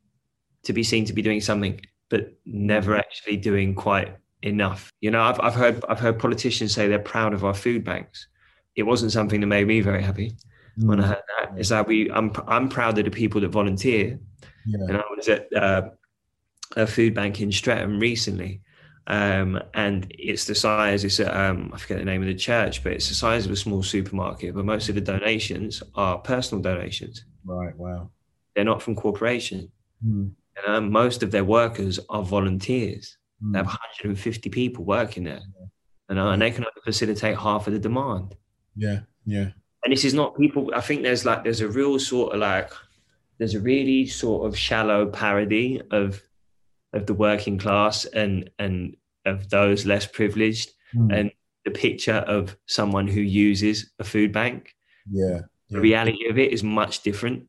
to 0.63 0.73
be 0.73 0.83
seen 0.83 1.05
to 1.05 1.13
be 1.13 1.21
doing 1.21 1.41
something, 1.41 1.79
but 2.09 2.33
never 2.45 2.95
actually 2.95 3.37
doing 3.37 3.75
quite 3.75 4.15
enough. 4.41 4.91
You 5.01 5.11
know, 5.11 5.21
I've 5.21 5.39
I've 5.39 5.55
heard 5.55 5.83
I've 5.87 5.99
heard 5.99 6.19
politicians 6.19 6.73
say 6.73 6.87
they're 6.87 6.99
proud 6.99 7.33
of 7.33 7.45
our 7.45 7.53
food 7.53 7.83
banks. 7.83 8.27
It 8.75 8.83
wasn't 8.83 9.11
something 9.11 9.39
that 9.41 9.47
made 9.47 9.67
me 9.67 9.81
very 9.81 10.03
happy 10.03 10.35
when 10.77 10.99
I 10.99 11.07
heard 11.07 11.23
that. 11.39 11.59
Is 11.59 11.69
that 11.69 11.87
we 11.87 12.11
I'm 12.11 12.31
I'm 12.47 12.69
proud 12.69 12.97
of 12.97 13.05
the 13.05 13.11
people 13.11 13.41
that 13.41 13.49
volunteer. 13.49 14.19
yeah 14.65 14.85
And 14.87 14.97
I 14.97 15.03
was 15.15 15.29
at 15.29 15.53
uh, 15.55 15.89
a 16.75 16.87
food 16.87 17.13
bank 17.13 17.41
in 17.41 17.51
Streatham 17.51 17.99
recently. 17.99 18.61
Um, 19.07 19.61
and 19.73 20.07
it's 20.09 20.45
the 20.45 20.55
size, 20.55 21.03
it's 21.03 21.19
um, 21.19 21.71
I 21.73 21.77
forget 21.77 21.99
the 21.99 22.05
name 22.05 22.21
of 22.21 22.27
the 22.27 22.35
church, 22.35 22.83
but 22.83 22.93
it's 22.93 23.09
the 23.09 23.15
size 23.15 23.45
of 23.45 23.51
a 23.51 23.55
small 23.55 23.83
supermarket. 23.83 24.55
But 24.55 24.65
most 24.65 24.89
of 24.89 24.95
the 24.95 25.01
donations 25.01 25.83
are 25.93 26.17
personal 26.17 26.61
donations. 26.61 27.25
right 27.45 27.75
wow 27.77 28.09
they're 28.55 28.63
not 28.63 28.81
from 28.81 28.95
corporation. 28.95 29.71
Mm. 30.05 30.31
Know, 30.65 30.81
most 30.81 31.21
of 31.21 31.31
their 31.31 31.43
workers 31.43 31.99
are 32.09 32.23
volunteers. 32.23 33.17
Mm. 33.43 33.51
They 33.51 33.59
have 33.59 33.67
150 33.67 34.49
people 34.49 34.85
working 34.85 35.25
there, 35.25 35.41
you 36.09 36.15
know, 36.15 36.29
and 36.29 36.41
they 36.41 36.49
can 36.49 36.63
only 36.63 36.81
facilitate 36.83 37.37
half 37.37 37.67
of 37.67 37.73
the 37.73 37.79
demand. 37.79 38.35
Yeah, 38.75 39.01
yeah. 39.25 39.49
And 39.83 39.91
this 39.91 40.05
is 40.05 40.13
not 40.13 40.37
people. 40.37 40.71
I 40.73 40.81
think 40.81 41.03
there's 41.03 41.25
like 41.25 41.43
there's 41.43 41.61
a 41.61 41.67
real 41.67 41.99
sort 41.99 42.33
of 42.33 42.39
like 42.39 42.71
there's 43.37 43.53
a 43.53 43.59
really 43.59 44.07
sort 44.07 44.47
of 44.47 44.57
shallow 44.57 45.05
parody 45.07 45.81
of 45.91 46.21
of 46.95 47.05
the 47.05 47.13
working 47.13 47.57
class 47.59 48.05
and 48.05 48.49
and 48.57 48.95
of 49.25 49.49
those 49.49 49.85
less 49.85 50.05
privileged 50.07 50.71
Mm. 50.95 51.11
and 51.19 51.31
the 51.65 51.71
picture 51.71 52.23
of 52.27 52.55
someone 52.67 53.07
who 53.07 53.19
uses 53.21 53.91
a 53.99 54.03
food 54.03 54.31
bank. 54.31 54.75
yeah. 55.11 55.41
The 55.69 55.79
reality 55.81 56.27
of 56.29 56.37
it 56.37 56.53
is 56.53 56.63
much 56.63 57.01
different. 57.01 57.47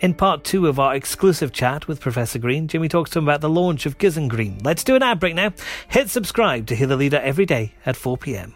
In 0.00 0.14
part 0.14 0.44
two 0.44 0.66
of 0.66 0.78
our 0.80 0.94
exclusive 0.94 1.52
chat 1.52 1.86
with 1.86 2.00
Professor 2.00 2.38
Green, 2.38 2.66
Jimi 2.68 2.88
talks 2.88 3.10
to 3.10 3.18
him 3.18 3.26
about 3.26 3.42
the 3.42 3.50
launch 3.50 3.84
of 3.84 3.98
Giz 3.98 4.16
and 4.16 4.30
Green. 4.30 4.58
Let's 4.64 4.82
do 4.82 4.96
an 4.96 5.02
ad 5.02 5.20
break 5.20 5.34
now. 5.34 5.52
Hit 5.88 6.08
subscribe 6.08 6.66
to 6.68 6.74
hear 6.74 6.86
the 6.86 6.96
leader 6.96 7.18
every 7.18 7.44
day 7.46 7.74
at 7.84 7.96
4 7.96 8.16
p.m. 8.16 8.54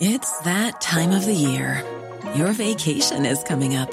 It's 0.00 0.38
that 0.40 0.80
time 0.80 1.10
of 1.12 1.24
the 1.24 1.34
year. 1.34 1.82
Your 2.36 2.52
vacation 2.52 3.24
is 3.26 3.42
coming 3.44 3.74
up. 3.74 3.92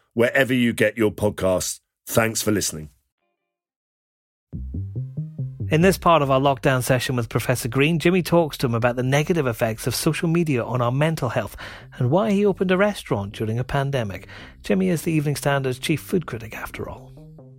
wherever 0.13 0.53
you 0.53 0.73
get 0.73 0.97
your 0.97 1.11
podcasts. 1.11 1.79
Thanks 2.07 2.41
for 2.41 2.51
listening. 2.51 2.89
In 5.71 5.79
this 5.79 5.97
part 5.97 6.21
of 6.21 6.29
our 6.29 6.41
lockdown 6.41 6.83
session 6.83 7.15
with 7.15 7.29
Professor 7.29 7.69
Green, 7.69 7.97
Jimi 7.97 8.25
talks 8.25 8.57
to 8.57 8.65
him 8.65 8.75
about 8.75 8.97
the 8.97 9.03
negative 9.03 9.47
effects 9.47 9.87
of 9.87 9.95
social 9.95 10.27
media 10.27 10.61
on 10.65 10.81
our 10.81 10.91
mental 10.91 11.29
health 11.29 11.55
and 11.97 12.11
why 12.11 12.31
he 12.31 12.45
opened 12.45 12.71
a 12.71 12.77
restaurant 12.77 13.31
during 13.31 13.57
a 13.57 13.63
pandemic. 13.63 14.27
Jimi 14.63 14.87
is 14.87 15.03
the 15.03 15.13
Evening 15.13 15.37
Standard's 15.37 15.79
chief 15.79 16.01
food 16.01 16.25
critic, 16.25 16.57
after 16.57 16.89
all. 16.89 17.13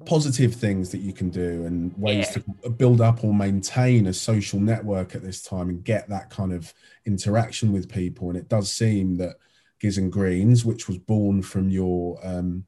Positive 0.04 0.54
things 0.54 0.90
that 0.90 0.98
you 0.98 1.14
can 1.14 1.30
do 1.30 1.64
and 1.64 1.96
ways 1.96 2.28
to 2.32 2.40
build 2.68 3.00
up 3.00 3.24
or 3.24 3.32
maintain 3.32 4.06
a 4.06 4.12
social 4.12 4.60
network 4.60 5.14
at 5.14 5.22
this 5.22 5.40
time 5.40 5.70
and 5.70 5.82
get 5.82 6.10
that 6.10 6.28
kind 6.28 6.52
of 6.52 6.74
interaction 7.06 7.72
with 7.72 7.90
people. 7.90 8.28
And 8.28 8.36
it 8.36 8.46
does 8.46 8.70
seem 8.70 9.16
that 9.16 9.36
Giz 9.82 9.98
and 9.98 10.12
Greens, 10.12 10.64
which 10.64 10.86
was 10.86 10.96
born 10.96 11.42
from 11.42 11.68
your 11.68 12.16
um, 12.22 12.64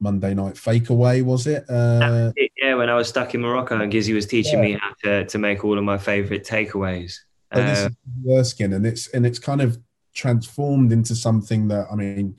Monday 0.00 0.34
night 0.34 0.56
fake 0.58 0.90
away, 0.90 1.22
was 1.22 1.46
it? 1.46 1.64
Uh, 1.68 2.30
Yeah, 2.58 2.74
when 2.74 2.90
I 2.90 2.94
was 2.94 3.08
stuck 3.08 3.34
in 3.34 3.40
Morocco 3.40 3.80
and 3.80 3.90
Gizzi 3.90 4.12
was 4.12 4.26
teaching 4.26 4.60
me 4.60 4.78
how 4.78 4.92
to, 5.02 5.24
to 5.24 5.38
make 5.38 5.64
all 5.64 5.78
of 5.78 5.84
my 5.84 5.96
favorite 5.96 6.44
takeaways. 6.44 7.20
So 7.54 7.64
this 7.64 7.78
Uh, 7.86 8.38
Erskine, 8.38 8.74
and 8.74 8.84
it's 8.84 9.08
and 9.08 9.24
it's 9.24 9.38
kind 9.38 9.62
of 9.62 9.78
transformed 10.14 10.92
into 10.92 11.14
something 11.14 11.68
that 11.68 11.86
I 11.90 11.94
mean, 11.94 12.36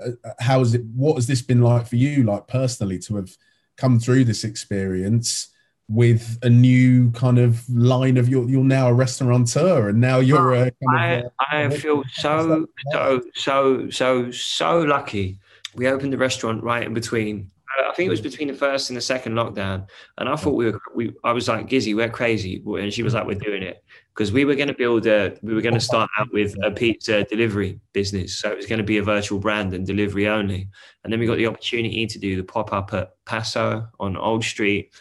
uh, 0.00 0.12
how 0.38 0.60
is 0.60 0.74
it? 0.74 0.84
What 0.94 1.16
has 1.16 1.26
this 1.26 1.42
been 1.42 1.62
like 1.62 1.88
for 1.88 1.96
you, 1.96 2.22
like 2.22 2.46
personally, 2.46 3.00
to 3.00 3.16
have 3.16 3.36
come 3.76 3.98
through 3.98 4.24
this 4.24 4.44
experience 4.44 5.48
with 5.92 6.38
a 6.42 6.48
new 6.48 7.10
kind 7.12 7.38
of 7.38 7.68
line 7.68 8.16
of 8.16 8.28
you're 8.28 8.48
you're 8.48 8.64
now 8.64 8.88
a 8.88 8.94
restaurateur, 8.94 9.90
and 9.90 10.00
now 10.00 10.18
you're 10.18 10.54
a 10.54 10.70
kind 10.88 11.30
I, 11.50 11.58
of, 11.60 11.76
feel 11.76 12.02
so, 12.14 12.66
so, 12.92 13.22
so, 13.34 13.90
so, 13.90 14.30
so 14.30 14.80
lucky. 14.80 15.38
We 15.74 15.88
opened 15.88 16.12
the 16.12 16.18
restaurant 16.18 16.62
right 16.62 16.86
in 16.86 16.94
between. 16.94 17.50
uh, 17.78 17.90
I 17.90 17.94
think 17.94 18.06
it 18.06 18.10
was 18.10 18.20
between 18.20 18.48
the 18.48 18.54
first 18.54 18.90
and 18.90 18.96
the 18.96 19.02
second 19.02 19.34
lockdown, 19.34 19.86
and 20.18 20.28
I 20.28 20.36
thought 20.36 20.54
we 20.54 20.70
were. 20.70 20.80
We, 20.94 21.12
I 21.24 21.32
was 21.32 21.48
like, 21.48 21.68
"Gizzi, 21.68 21.94
we're 21.94 22.08
crazy," 22.08 22.62
and 22.64 22.92
she 22.92 23.02
was 23.02 23.14
like, 23.14 23.26
"We're 23.26 23.34
doing 23.34 23.62
it," 23.62 23.84
because 24.14 24.32
we 24.32 24.44
were 24.44 24.54
going 24.54 24.68
to 24.68 24.74
build 24.74 25.06
a. 25.06 25.36
We 25.42 25.54
were 25.54 25.62
going 25.62 25.74
to 25.74 25.80
start 25.80 26.10
out 26.18 26.32
with 26.32 26.54
a 26.62 26.70
pizza 26.70 27.24
delivery 27.24 27.80
business, 27.92 28.38
so 28.38 28.50
it 28.50 28.56
was 28.56 28.66
going 28.66 28.78
to 28.78 28.84
be 28.84 28.98
a 28.98 29.02
virtual 29.02 29.38
brand 29.38 29.74
and 29.74 29.86
delivery 29.86 30.26
only. 30.26 30.68
And 31.04 31.12
then 31.12 31.20
we 31.20 31.26
got 31.26 31.36
the 31.36 31.46
opportunity 31.46 32.06
to 32.06 32.18
do 32.18 32.36
the 32.36 32.44
pop 32.44 32.72
up 32.72 32.94
at 32.94 33.12
Passo 33.26 33.88
on 34.00 34.16
Old 34.16 34.44
Street. 34.44 34.92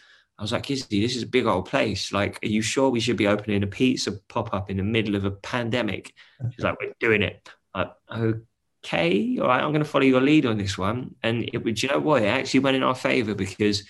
I 0.42 0.44
was 0.44 0.54
like, 0.54 0.66
Gizzi, 0.66 1.00
this 1.00 1.16
is 1.16 1.22
a 1.22 1.28
big 1.28 1.46
old 1.46 1.68
place. 1.68 2.12
Like, 2.12 2.40
are 2.44 2.48
you 2.48 2.64
sure 2.64 2.90
we 2.90 3.00
should 3.00 3.16
be 3.16 3.28
opening 3.28 3.62
a 3.62 3.68
pizza 3.68 4.14
pop 4.28 4.52
up 4.56 4.72
in 4.72 4.78
the 4.78 4.84
middle 4.84 5.14
of 5.14 5.24
a 5.24 5.30
pandemic? 5.30 6.16
She's 6.50 6.64
like, 6.64 6.80
we're 6.82 6.96
doing 7.00 7.22
it. 7.22 7.48
Like, 7.76 7.92
okay, 8.12 9.38
all 9.40 9.50
right, 9.50 9.62
I'm 9.62 9.70
going 9.70 9.84
to 9.84 9.88
follow 9.88 10.04
your 10.06 10.20
lead 10.20 10.48
on 10.48 10.58
this 10.58 10.80
one. 10.80 11.14
And 11.22 11.48
it 11.54 11.64
would, 11.64 11.84
you 11.84 11.90
know 11.90 12.00
what? 12.00 12.24
It 12.24 12.26
actually 12.26 12.62
went 12.62 12.76
in 12.76 12.82
our 12.82 12.96
favor 12.96 13.36
because 13.36 13.84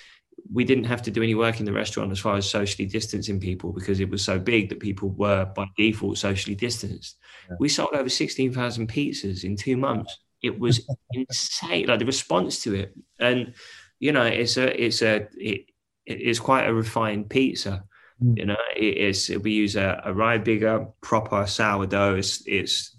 we 0.52 0.66
didn't 0.66 0.84
have 0.84 1.02
to 1.04 1.12
do 1.12 1.24
any 1.24 1.36
work 1.36 1.62
in 1.62 1.66
the 1.66 1.72
restaurant 1.72 2.12
as 2.12 2.20
far 2.20 2.36
as 2.36 2.50
socially 2.50 2.86
distancing 2.86 3.40
people 3.40 3.72
because 3.72 4.02
it 4.02 4.10
was 4.10 4.22
so 4.22 4.38
big 4.38 4.68
that 4.68 4.82
people 4.82 5.08
were 5.12 5.46
by 5.56 5.68
default 5.78 6.18
socially 6.18 6.56
distanced. 6.56 7.16
We 7.62 7.70
sold 7.70 7.92
over 7.94 8.10
16,000 8.10 8.90
pizzas 8.90 9.46
in 9.46 9.56
two 9.56 9.78
months. 9.78 10.18
It 10.42 10.60
was 10.60 10.86
insane, 11.14 11.88
like 11.88 12.00
the 12.00 12.06
response 12.06 12.62
to 12.64 12.76
it. 12.76 12.94
And, 13.22 13.54
you 14.00 14.12
know, 14.12 14.26
it's 14.26 14.58
a, 14.58 14.84
it's 14.84 15.02
a, 15.02 15.30
it, 15.38 15.71
it 16.06 16.22
is 16.22 16.40
quite 16.40 16.68
a 16.68 16.74
refined 16.74 17.30
pizza. 17.30 17.84
Mm. 18.24 18.38
You 18.38 18.46
know, 18.46 18.58
it 18.76 18.98
is. 18.98 19.30
We 19.44 19.52
use 19.52 19.76
a, 19.76 20.02
a 20.06 20.14
rye 20.14 20.40
biga, 20.40 20.92
proper 21.02 21.46
sourdough. 21.46 22.16
It's, 22.16 22.44
it's 22.46 22.96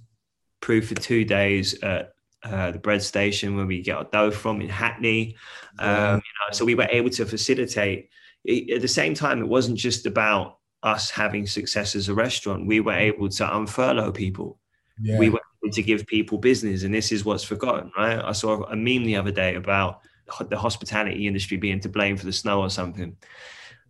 proof 0.60 0.88
for 0.88 0.94
two 0.94 1.24
days 1.24 1.82
at 1.82 2.14
uh, 2.44 2.72
the 2.72 2.78
bread 2.78 3.02
station 3.02 3.56
where 3.56 3.66
we 3.66 3.82
get 3.82 3.96
our 3.96 4.04
dough 4.04 4.30
from 4.30 4.60
in 4.60 4.68
Hackney. 4.68 5.36
Um, 5.78 6.16
you 6.16 6.32
know, 6.40 6.52
so 6.52 6.64
we 6.64 6.74
were 6.74 6.88
able 6.90 7.10
to 7.10 7.26
facilitate. 7.26 8.08
It, 8.44 8.70
at 8.76 8.82
the 8.82 8.88
same 8.88 9.14
time, 9.14 9.40
it 9.40 9.48
wasn't 9.48 9.78
just 9.78 10.06
about 10.06 10.58
us 10.82 11.10
having 11.10 11.46
success 11.46 11.94
as 11.94 12.08
a 12.08 12.14
restaurant. 12.14 12.66
We 12.66 12.80
were 12.80 12.92
able 12.92 13.28
to 13.28 13.44
unfurlough 13.44 14.14
people. 14.14 14.58
yeah, 15.00 15.18
We 15.18 15.30
were 15.30 15.40
able 15.62 15.72
to 15.72 15.82
give 15.82 16.06
people 16.06 16.38
business, 16.38 16.82
and 16.82 16.92
this 16.92 17.12
is 17.12 17.24
what's 17.24 17.44
forgotten, 17.44 17.92
right? 17.96 18.18
I 18.18 18.32
saw 18.32 18.64
a 18.64 18.76
meme 18.76 19.04
the 19.04 19.16
other 19.16 19.30
day 19.30 19.54
about 19.54 20.00
the 20.48 20.58
hospitality 20.58 21.26
industry 21.26 21.56
being 21.56 21.80
to 21.80 21.88
blame 21.88 22.16
for 22.16 22.26
the 22.26 22.32
snow 22.32 22.60
or 22.60 22.70
something, 22.70 23.16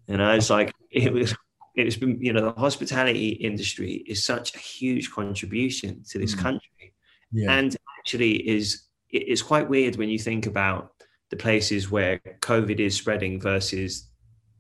and 0.09 0.23
I 0.23 0.37
was 0.37 0.51
like, 0.51 0.73
it 0.91 1.13
was. 1.13 1.35
It's 1.75 1.97
been, 1.97 2.21
you 2.21 2.35
know, 2.35 2.53
the 2.53 2.61
hospitality 2.61 3.31
industry 3.31 4.05
is 4.07 4.23
such 4.23 4.55
a 4.55 4.59
huge 4.59 5.11
contribution 5.11 6.05
to 6.11 6.19
this 6.19 6.35
Mm. 6.35 6.39
country 6.39 6.95
yeah, 7.33 7.51
and 7.51 7.75
actually 7.99 8.47
is 8.47 8.83
it's 9.09 9.43
quite 9.43 9.69
weird 9.69 9.97
when 9.97 10.09
you 10.09 10.19
think 10.19 10.47
about 10.47 10.93
the 11.31 11.37
places 11.37 11.91
where 11.91 12.21
covid 12.41 12.79
is 12.79 12.95
spreading 12.95 13.41
versus 13.41 14.11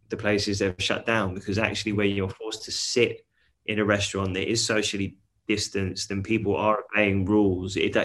the 0.08 0.16
places 0.16 0.58
they've 0.58 0.74
shut 0.78 1.04
down 1.04 1.34
because 1.34 1.58
actually 1.58 1.92
where 1.92 2.06
you're 2.06 2.28
forced 2.28 2.64
to 2.64 2.72
sit 2.72 3.26
in 3.66 3.78
a 3.78 3.84
restaurant 3.84 4.34
that 4.34 4.50
is 4.50 4.64
socially 4.64 5.16
distanced 5.48 6.10
and 6.10 6.24
people 6.24 6.56
are 6.56 6.84
obeying 6.94 7.24
rules 7.24 7.76
it 7.76 7.96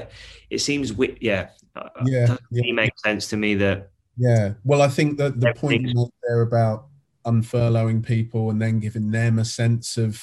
it 0.50 0.60
seems 0.60 0.92
yeah 1.22 1.50
uh, 1.76 1.90
Yeah, 2.06 2.24
it 2.24 2.28
doesn't 2.28 2.42
yeah. 2.52 2.62
really 2.62 2.72
make 2.72 3.00
sense 3.00 3.28
to 3.28 3.38
me 3.38 3.56
that 3.56 3.92
yeah. 4.18 4.54
Well, 4.64 4.82
I 4.82 4.88
think 4.88 5.18
that 5.20 5.40
the 5.40 5.54
point 5.54 5.96
there 6.28 6.42
about 6.42 6.88
unfurloughing 7.26 8.04
people 8.04 8.50
and 8.50 8.62
then 8.62 8.80
giving 8.80 9.12
them 9.12 9.38
a 9.40 9.46
sense 9.46 9.98
of 9.98 10.22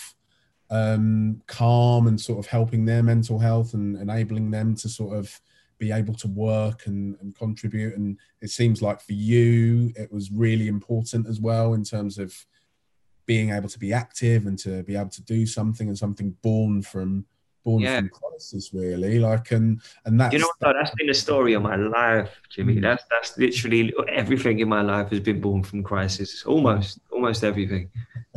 um, 0.71 1.41
calm 1.47 2.09
and 2.09 2.21
sort 2.21 2.41
of 2.41 2.47
helping 2.47 2.85
their 2.85 3.03
mental 3.03 3.39
health 3.39 3.75
and 3.75 3.97
enabling 3.97 4.51
them 4.51 4.75
to 4.77 4.89
sort 4.89 5.17
of 5.17 5.41
be 5.79 5.93
able 5.93 6.15
to 6.15 6.29
work 6.29 6.87
and, 6.87 7.17
and 7.21 7.37
contribute. 7.37 7.97
And 7.97 8.19
it 8.41 8.51
seems 8.51 8.83
like 8.83 9.01
for 9.01 9.13
you, 9.13 9.93
it 9.97 10.13
was 10.13 10.33
really 10.33 10.67
important 10.67 11.29
as 11.29 11.41
well 11.41 11.75
in 11.75 11.85
terms 11.85 12.19
of 12.19 12.35
being 13.27 13.51
able 13.51 13.69
to 13.69 13.79
be 13.79 13.93
active 13.93 14.47
and 14.47 14.59
to 14.59 14.83
be 14.83 14.97
able 14.97 15.11
to 15.11 15.23
do 15.23 15.47
something 15.47 15.89
and 15.89 15.97
something 15.99 16.31
born 16.43 16.83
from 16.83 17.25
born 17.65 17.83
Yeah. 17.83 18.01
from 18.01 18.11
crisis, 18.11 18.75
really. 18.75 19.19
Like, 19.19 19.51
and 19.53 19.81
and 20.05 20.21
that's 20.21 20.33
you 20.35 20.39
know 20.41 20.51
what? 20.59 20.75
That's 20.79 20.95
been 20.97 21.07
the 21.07 21.15
story 21.15 21.55
of 21.55 21.63
my 21.63 21.77
life, 21.77 22.31
Jimi. 22.55 22.77
Mm. 22.77 22.83
That's 22.83 23.05
that's 23.11 23.39
literally 23.39 23.93
everything 24.09 24.59
in 24.59 24.69
my 24.69 24.83
life 24.83 25.09
has 25.11 25.21
been 25.21 25.41
born 25.41 25.63
from 25.63 25.83
crisis. 25.83 26.45
Almost, 26.45 27.01
almost 27.11 27.43
everything. 27.45 27.89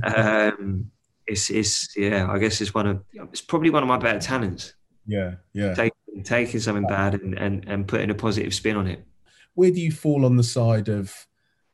Um, 0.03 0.91
it's 1.25 1.49
it's 1.49 1.95
yeah. 1.97 2.31
I 2.31 2.37
guess 2.39 2.61
it's 2.61 2.73
one 2.73 2.87
of 2.87 3.03
it's 3.13 3.41
probably 3.41 3.69
one 3.69 3.83
of 3.83 3.89
my 3.89 3.97
better 3.97 4.19
talents. 4.19 4.73
yeah, 5.05 5.35
yeah. 5.53 5.73
Taking 5.73 6.23
taking 6.23 6.59
something 6.59 6.87
bad 6.87 7.15
and 7.15 7.37
and 7.37 7.65
and 7.67 7.87
putting 7.87 8.09
a 8.09 8.15
positive 8.15 8.53
spin 8.53 8.75
on 8.77 8.87
it. 8.87 9.03
where 9.55 9.71
do 9.71 9.79
you 9.81 9.91
fall 9.91 10.25
on 10.25 10.35
the 10.37 10.43
side 10.43 10.87
of 10.87 11.27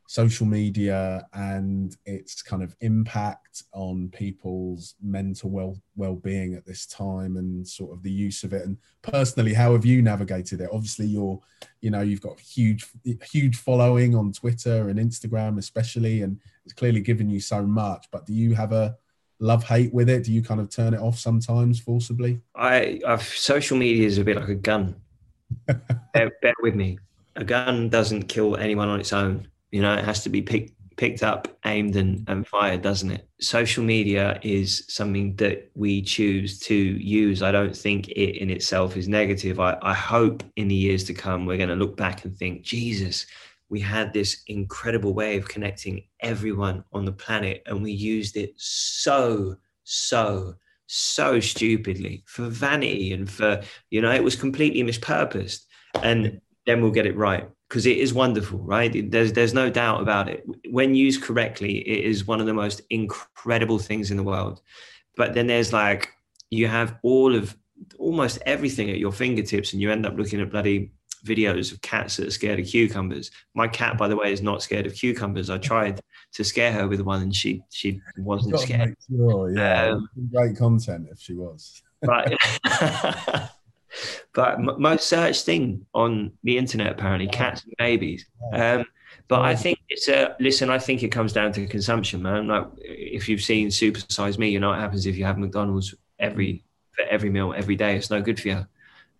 social 0.06 0.46
media 0.46 1.26
and 1.32 1.96
its 2.04 2.42
kind 2.42 2.62
of 2.62 2.74
impact 2.80 3.62
on 3.72 4.10
people's 4.10 4.94
mental 5.02 5.50
well 5.50 5.76
well-being 5.96 6.54
at 6.54 6.66
this 6.66 6.86
time 6.86 7.36
and 7.36 7.66
sort 7.66 7.92
of 7.92 8.02
the 8.02 8.10
use 8.10 8.44
of 8.44 8.52
it 8.52 8.66
and 8.66 8.76
personally 9.02 9.54
how 9.54 9.72
have 9.72 9.84
you 9.84 10.02
navigated 10.02 10.60
it 10.60 10.68
obviously 10.72 11.06
you're 11.06 11.40
you 11.80 11.90
know 11.90 12.02
you've 12.02 12.20
got 12.20 12.38
huge 12.38 12.86
huge 13.30 13.56
following 13.56 14.14
on 14.14 14.30
twitter 14.30 14.88
and 14.90 14.98
instagram 14.98 15.58
especially 15.58 16.22
and 16.22 16.38
it's 16.64 16.74
clearly 16.74 17.00
given 17.00 17.28
you 17.30 17.40
so 17.40 17.62
much 17.62 18.06
but 18.10 18.26
do 18.26 18.34
you 18.34 18.54
have 18.54 18.72
a 18.72 18.94
love 19.40 19.64
hate 19.64 19.92
with 19.92 20.10
it 20.10 20.24
do 20.24 20.32
you 20.32 20.42
kind 20.42 20.60
of 20.60 20.68
turn 20.68 20.92
it 20.92 21.00
off 21.00 21.18
sometimes 21.18 21.80
forcibly 21.80 22.40
I 22.54 23.00
I've 23.06 23.22
social 23.22 23.76
media 23.76 24.06
is 24.06 24.18
a 24.18 24.24
bit 24.24 24.36
like 24.36 24.48
a 24.48 24.54
gun. 24.54 24.96
bear, 25.66 26.32
bear 26.42 26.54
with 26.62 26.74
me. 26.74 26.98
A 27.36 27.44
gun 27.44 27.88
doesn't 27.88 28.24
kill 28.24 28.56
anyone 28.56 28.88
on 28.88 29.00
its 29.00 29.12
own. 29.12 29.48
You 29.74 29.82
know, 29.82 29.94
it 29.94 30.04
has 30.04 30.22
to 30.22 30.28
be 30.28 30.40
picked 30.40 30.72
picked 30.96 31.24
up, 31.24 31.48
aimed, 31.64 31.96
and, 31.96 32.24
and 32.28 32.46
fired, 32.46 32.80
doesn't 32.80 33.10
it? 33.10 33.28
Social 33.40 33.82
media 33.82 34.38
is 34.44 34.84
something 34.88 35.34
that 35.34 35.68
we 35.74 36.00
choose 36.00 36.60
to 36.60 36.76
use. 36.76 37.42
I 37.42 37.50
don't 37.50 37.76
think 37.76 38.06
it 38.06 38.40
in 38.40 38.50
itself 38.50 38.96
is 38.96 39.08
negative. 39.08 39.58
I, 39.58 39.76
I 39.82 39.92
hope 39.92 40.44
in 40.54 40.68
the 40.68 40.76
years 40.76 41.02
to 41.04 41.12
come 41.12 41.44
we're 41.44 41.56
going 41.56 41.70
to 41.70 41.74
look 41.74 41.96
back 41.96 42.24
and 42.24 42.36
think, 42.36 42.62
Jesus, 42.62 43.26
we 43.68 43.80
had 43.80 44.12
this 44.12 44.44
incredible 44.46 45.12
way 45.12 45.36
of 45.36 45.48
connecting 45.48 46.04
everyone 46.20 46.84
on 46.92 47.04
the 47.04 47.10
planet, 47.10 47.64
and 47.66 47.82
we 47.82 47.90
used 47.90 48.36
it 48.36 48.52
so, 48.56 49.56
so, 49.82 50.54
so 50.86 51.40
stupidly 51.40 52.22
for 52.28 52.44
vanity 52.44 53.12
and 53.12 53.28
for, 53.28 53.60
you 53.90 54.00
know, 54.00 54.12
it 54.12 54.22
was 54.22 54.36
completely 54.36 54.84
mispurposed. 54.84 55.64
And 56.00 56.40
then 56.64 56.80
we'll 56.80 56.92
get 56.92 57.06
it 57.06 57.16
right 57.16 57.48
because 57.68 57.86
it 57.86 57.98
is 57.98 58.14
wonderful, 58.14 58.58
right? 58.60 59.10
There's 59.10 59.32
there's 59.32 59.54
no 59.54 59.70
doubt 59.70 60.00
about 60.00 60.28
it. 60.28 60.44
When 60.70 60.94
used 60.94 61.22
correctly, 61.22 61.78
it 61.78 62.04
is 62.04 62.26
one 62.26 62.40
of 62.40 62.46
the 62.46 62.54
most 62.54 62.82
incredible 62.90 63.78
things 63.78 64.10
in 64.10 64.16
the 64.16 64.22
world. 64.22 64.60
But 65.16 65.34
then 65.34 65.46
there's 65.46 65.72
like 65.72 66.10
you 66.50 66.66
have 66.68 66.96
all 67.02 67.34
of 67.34 67.56
almost 67.98 68.38
everything 68.46 68.90
at 68.90 68.98
your 68.98 69.12
fingertips, 69.12 69.72
and 69.72 69.82
you 69.82 69.90
end 69.90 70.06
up 70.06 70.16
looking 70.16 70.40
at 70.40 70.50
bloody 70.50 70.92
videos 71.24 71.72
of 71.72 71.80
cats 71.80 72.18
that 72.18 72.28
are 72.28 72.30
scared 72.30 72.60
of 72.60 72.66
cucumbers. 72.66 73.30
My 73.54 73.66
cat, 73.66 73.96
by 73.96 74.08
the 74.08 74.16
way, 74.16 74.32
is 74.32 74.42
not 74.42 74.62
scared 74.62 74.86
of 74.86 74.94
cucumbers. 74.94 75.48
I 75.48 75.58
tried 75.58 76.00
to 76.34 76.44
scare 76.44 76.72
her 76.72 76.86
with 76.86 77.00
one, 77.00 77.22
and 77.22 77.34
she 77.34 77.62
she 77.70 78.00
wasn't 78.18 78.58
scared. 78.60 78.94
sure, 79.10 79.50
yeah 79.52 79.92
Um, 79.92 80.08
great 80.30 80.56
content 80.56 81.08
if 81.10 81.20
she 81.20 81.34
was 81.34 81.82
But 82.02 82.34
but 84.34 84.54
m- 84.54 84.76
most 84.78 85.08
searched 85.08 85.44
thing 85.44 85.86
on 85.94 86.32
the 86.42 86.56
internet 86.58 86.92
apparently 86.92 87.28
cats 87.28 87.64
and 87.64 87.74
babies. 87.78 88.26
Um, 88.52 88.84
but 89.28 89.40
I 89.40 89.54
think 89.56 89.78
it's 89.88 90.08
a 90.08 90.36
listen. 90.40 90.68
I 90.70 90.78
think 90.78 91.02
it 91.02 91.08
comes 91.08 91.32
down 91.32 91.52
to 91.52 91.66
consumption, 91.66 92.22
man. 92.22 92.48
Like 92.48 92.66
if 92.78 93.28
you've 93.28 93.42
seen 93.42 93.70
Super 93.70 94.00
Size 94.08 94.38
Me, 94.38 94.50
you 94.50 94.60
know 94.60 94.70
what 94.70 94.78
happens 94.78 95.06
if 95.06 95.16
you 95.16 95.24
have 95.24 95.38
McDonald's 95.38 95.94
every 96.18 96.64
for 96.92 97.04
every 97.06 97.30
meal 97.30 97.54
every 97.56 97.76
day. 97.76 97.96
It's 97.96 98.10
no 98.10 98.20
good 98.20 98.38
for 98.40 98.48
you. 98.48 98.66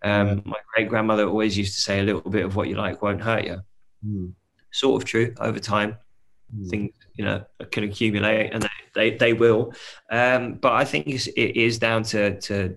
Um. 0.03 0.43
My 0.45 0.59
great 0.75 0.89
grandmother 0.89 1.27
always 1.27 1.57
used 1.57 1.75
to 1.77 1.81
say, 1.81 2.01
"A 2.01 2.03
little 2.03 2.21
bit 2.31 2.45
of 2.45 2.55
what 2.57 2.69
you 2.69 2.77
like 2.77 3.01
won't 3.01 3.23
hurt 3.23 3.45
you." 3.45 3.61
Hmm. 4.05 4.27
Sort 4.73 5.03
of 5.03 5.09
true. 5.09 5.33
Over 5.41 5.59
time, 5.61 5.97
Hmm. 6.55 6.69
things 6.69 6.93
you 7.15 7.25
know 7.25 7.45
can 7.71 7.85
accumulate, 7.85 8.51
and 8.53 8.63
they 8.63 8.69
they, 8.95 9.17
they 9.17 9.33
will. 9.33 9.73
Um, 10.11 10.55
but 10.55 10.73
I 10.75 10.85
think 10.85 11.07
it's, 11.09 11.27
it 11.29 11.57
is 11.57 11.79
down 11.79 12.03
to 12.13 12.39
to 12.43 12.77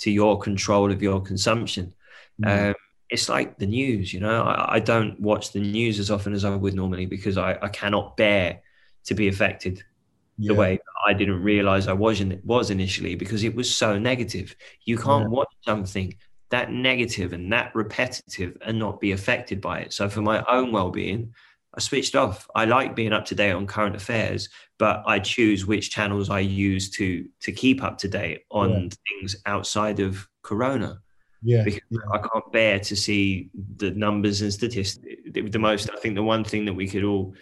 to 0.00 0.10
your 0.10 0.38
control 0.38 0.90
of 0.92 1.02
your 1.02 1.20
consumption. 1.20 1.94
Hmm. 2.42 2.48
Um, 2.48 2.74
it's 3.08 3.28
like 3.28 3.58
the 3.58 3.66
news, 3.66 4.12
you 4.14 4.20
know. 4.20 4.42
I, 4.42 4.76
I 4.76 4.80
don't 4.80 5.18
watch 5.20 5.52
the 5.52 5.60
news 5.60 5.98
as 5.98 6.10
often 6.10 6.32
as 6.32 6.44
I 6.44 6.54
would 6.54 6.74
normally 6.74 7.06
because 7.06 7.36
I, 7.36 7.58
I 7.60 7.68
cannot 7.68 8.16
bear 8.16 8.60
to 9.04 9.14
be 9.14 9.28
affected 9.28 9.82
Yeah. 10.38 10.52
the 10.52 10.58
way 10.60 10.78
I 11.08 11.12
didn't 11.12 11.42
realize 11.42 11.88
I 11.88 11.92
was 11.92 12.20
in, 12.20 12.40
was 12.44 12.70
initially 12.70 13.16
because 13.16 13.42
it 13.44 13.54
was 13.54 13.74
so 13.74 13.98
negative. 13.98 14.54
You 14.84 14.96
can't 14.96 15.24
Yeah. 15.24 15.36
watch 15.38 15.52
something 15.64 16.14
that 16.50 16.70
negative 16.72 17.32
and 17.32 17.52
that 17.52 17.74
repetitive 17.74 18.56
and 18.64 18.78
not 18.78 19.00
be 19.00 19.12
affected 19.12 19.60
by 19.60 19.80
it. 19.80 19.92
So 19.92 20.08
for 20.08 20.22
my 20.22 20.44
own 20.48 20.72
well-being, 20.72 21.34
I 21.74 21.80
switched 21.80 22.16
off. 22.16 22.48
I 22.54 22.64
like 22.64 22.96
being 22.96 23.12
up 23.12 23.24
to 23.26 23.34
date 23.34 23.52
on 23.52 23.66
current 23.66 23.94
affairs, 23.94 24.48
but 24.78 25.02
I 25.06 25.20
choose 25.20 25.66
which 25.66 25.90
channels 25.90 26.30
I 26.30 26.40
use 26.40 26.90
to 26.90 27.26
to 27.40 27.52
keep 27.52 27.82
up 27.82 27.98
to 27.98 28.08
date 28.08 28.42
on 28.50 28.70
Yeah. 28.70 28.88
things 29.08 29.36
outside 29.46 30.00
of 30.00 30.28
Corona 30.42 31.00
yeah, 31.42 31.62
because 31.62 31.80
yeah. 31.90 32.00
I 32.12 32.18
can't 32.18 32.52
bear 32.52 32.80
to 32.80 32.96
see 32.96 33.50
the 33.76 33.92
numbers 33.92 34.42
and 34.42 34.52
statistics. 34.52 34.98
The, 35.30 35.58
most, 35.58 35.90
I 35.90 35.96
think, 35.96 36.14
the 36.14 36.22
one 36.22 36.44
thing 36.44 36.64
that 36.66 36.74
we 36.74 36.86
could 36.86 37.04
all 37.04 37.34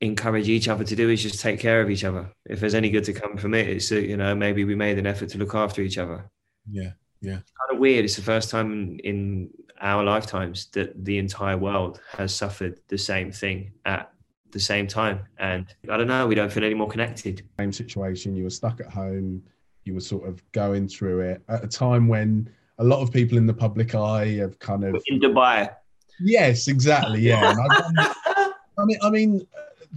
encourage 0.00 0.48
each 0.48 0.68
other 0.68 0.84
to 0.84 0.96
do 0.96 1.10
is 1.10 1.22
just 1.22 1.40
take 1.40 1.60
care 1.60 1.80
of 1.80 1.90
each 1.90 2.04
other. 2.04 2.32
If 2.46 2.60
there's 2.60 2.74
any 2.74 2.90
good 2.90 3.04
to 3.04 3.12
come 3.12 3.36
from 3.36 3.54
it, 3.54 3.68
it's 3.68 3.90
you 3.90 4.16
know 4.16 4.34
maybe 4.34 4.64
we 4.64 4.74
made 4.74 4.98
an 4.98 5.06
effort 5.06 5.28
to 5.30 5.38
look 5.38 5.54
after 5.54 5.82
each 5.82 5.98
other. 5.98 6.30
yeah, 6.70 6.92
yeah. 7.22 7.38
It's 7.38 7.52
Kind 7.52 7.72
of 7.72 7.78
weird. 7.78 8.04
It's 8.04 8.16
the 8.16 8.22
first 8.22 8.50
time 8.50 8.72
in, 8.72 8.98
in 9.00 9.50
our 9.80 10.04
lifetimes 10.04 10.66
that 10.72 11.04
the 11.04 11.18
entire 11.18 11.56
world 11.56 12.00
has 12.10 12.34
suffered 12.34 12.80
the 12.88 12.98
same 12.98 13.32
thing 13.32 13.72
at 13.86 14.12
the 14.50 14.60
same 14.60 14.86
time, 14.86 15.20
and 15.38 15.66
I 15.90 15.96
don't 15.96 16.08
know. 16.08 16.26
We 16.26 16.34
don't 16.34 16.52
feel 16.52 16.64
any 16.64 16.74
more 16.74 16.88
connected. 16.88 17.42
Same 17.58 17.72
situation. 17.72 18.36
You 18.36 18.44
were 18.44 18.50
stuck 18.50 18.80
at 18.80 18.88
home. 18.88 19.42
You 19.84 19.94
were 19.94 20.00
sort 20.00 20.28
of 20.28 20.42
going 20.52 20.88
through 20.88 21.20
it 21.20 21.42
at 21.48 21.64
a 21.64 21.68
time 21.68 22.06
when 22.06 22.50
a 22.78 22.84
lot 22.84 23.00
of 23.00 23.12
people 23.12 23.38
in 23.38 23.46
the 23.46 23.54
public 23.54 23.94
eye 23.94 24.36
have 24.40 24.58
kind 24.58 24.84
of 24.84 25.00
In 25.06 25.20
Dubai, 25.20 25.70
yes, 26.20 26.68
exactly, 26.68 27.20
yeah. 27.20 27.54
I, 27.96 28.52
I 28.78 28.84
mean, 28.84 28.98
I 29.02 29.10
mean, 29.10 29.46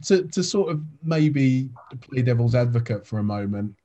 to 0.03 0.23
to 0.23 0.43
sort 0.43 0.71
of 0.71 0.81
maybe 1.03 1.69
play 2.01 2.21
devil's 2.21 2.55
advocate 2.55 3.05
for 3.05 3.19
a 3.19 3.23
moment. 3.23 3.75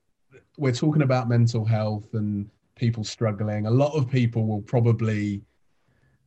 We're 0.57 0.73
talking 0.73 1.03
about 1.03 1.29
mental 1.29 1.65
health 1.65 2.13
and 2.13 2.51
people 2.81 3.05
struggling. 3.05 3.67
A 3.67 3.71
lot 3.71 3.95
of 3.95 4.11
people 4.11 4.47
will 4.47 4.63
probably 4.63 5.43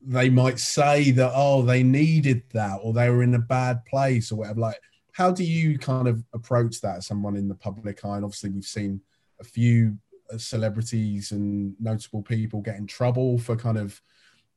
they 0.05 0.29
might 0.29 0.59
say 0.59 1.11
that 1.11 1.31
oh 1.33 1.61
they 1.61 1.81
needed 1.81 2.43
that 2.51 2.77
or 2.83 2.93
they 2.93 3.09
were 3.09 3.23
in 3.23 3.33
a 3.33 3.39
bad 3.39 3.83
place 3.85 4.31
or 4.31 4.35
whatever. 4.35 4.59
Like 4.59 4.79
how 5.13 5.31
do 5.31 5.43
you 5.43 5.79
kind 5.79 6.07
of 6.07 6.23
approach 6.33 6.79
that 6.81 7.03
someone 7.03 7.35
in 7.35 7.47
the 7.47 7.55
public 7.55 8.05
eye? 8.05 8.17
And 8.17 8.23
obviously 8.23 8.51
we've 8.51 8.63
seen 8.63 9.01
a 9.41 9.43
few 9.43 9.97
uh, 10.31 10.37
celebrities 10.37 11.31
and 11.31 11.73
notable 11.79 12.21
people 12.21 12.61
get 12.61 12.77
in 12.77 12.85
trouble 12.85 13.39
for 13.39 13.55
kind 13.55 13.77
of 13.79 13.99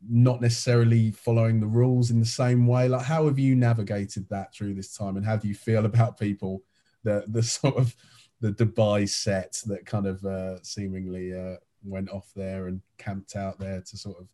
not 0.07 0.43
necessarily 0.43 1.11
following 1.13 1.61
the 1.61 1.67
rules 1.67 2.11
in 2.11 2.21
the 2.21 2.27
same 2.27 2.67
way. 2.67 2.89
Like 2.89 3.07
how 3.07 3.27
have 3.27 3.39
you 3.39 3.57
navigated 3.57 4.29
that 4.29 4.53
through 4.53 4.75
this 4.75 4.95
time? 4.95 5.17
And 5.17 5.25
how 5.25 5.37
do 5.37 5.49
you 5.49 5.55
feel 5.55 5.87
about 5.91 6.21
people 6.21 6.63
the 7.05 7.25
the 7.29 7.43
sort 7.43 7.77
of 7.77 7.97
the 8.41 8.53
dubai 8.53 9.09
set 9.09 9.63
that 9.67 9.87
kind 9.87 10.07
of 10.07 10.25
uh, 10.25 10.63
seemingly 10.63 11.33
uh, 11.33 11.57
went 11.85 12.11
off 12.11 12.31
there 12.35 12.69
and 12.69 12.81
camped 12.99 13.37
out 13.37 13.59
there 13.59 13.81
to 13.81 13.97
sort 13.97 14.19
of 14.21 14.27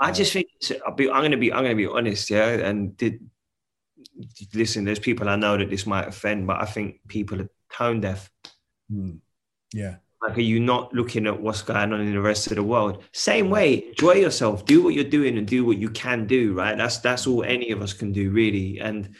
I 0.00 0.10
just 0.10 0.32
think 0.32 0.48
it's, 0.56 0.72
I'll 0.86 0.94
be, 0.94 1.08
I'm 1.08 1.20
going 1.20 1.30
to 1.30 1.36
be 1.36 1.52
I'm 1.52 1.62
going 1.64 1.76
to 1.76 1.82
be 1.82 1.86
honest, 1.86 2.28
yeah. 2.30 2.48
And 2.48 2.96
did, 2.96 3.20
listen, 4.52 4.84
there's 4.84 4.98
people 4.98 5.28
I 5.28 5.36
know 5.36 5.56
that 5.56 5.70
this 5.70 5.86
might 5.86 6.08
offend, 6.08 6.46
but 6.46 6.60
I 6.60 6.64
think 6.66 7.00
people 7.08 7.40
are 7.40 7.48
tone 7.72 8.00
deaf. 8.00 8.30
hmm, 8.90 9.16
yeah 9.72 9.96
Like, 10.22 10.36
are 10.36 10.40
you 10.40 10.58
not 10.60 10.92
looking 10.92 11.26
at 11.26 11.40
what's 11.40 11.62
going 11.62 11.92
on 11.92 12.00
in 12.00 12.12
the 12.12 12.20
rest 12.20 12.48
of 12.50 12.56
the 12.56 12.62
world? 12.62 13.04
Same 13.12 13.50
way, 13.50 13.88
enjoy 13.88 14.14
yourself, 14.14 14.64
do 14.64 14.82
what 14.82 14.94
you're 14.94 15.04
doing, 15.04 15.38
and 15.38 15.46
do 15.46 15.64
what 15.64 15.78
you 15.78 15.90
can 15.90 16.26
do. 16.26 16.54
Right? 16.54 16.76
That's 16.76 16.98
that's 16.98 17.26
all 17.26 17.44
any 17.44 17.70
of 17.70 17.80
us 17.82 17.92
can 17.92 18.12
do, 18.12 18.30
really. 18.30 18.80
And 18.80 19.14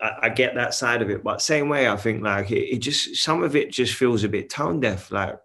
I, 0.00 0.10
I 0.22 0.28
get 0.28 0.54
that 0.56 0.74
side 0.74 1.02
of 1.02 1.10
it, 1.10 1.24
but 1.24 1.40
same 1.42 1.68
way, 1.68 1.88
I 1.88 1.96
think 1.96 2.22
like 2.22 2.50
it, 2.50 2.74
it 2.74 2.78
just 2.78 3.16
some 3.16 3.42
of 3.42 3.56
it 3.56 3.72
just 3.72 3.94
feels 3.94 4.24
a 4.24 4.28
bit 4.28 4.50
tone 4.50 4.80
deaf. 4.80 5.10
Like 5.10 5.38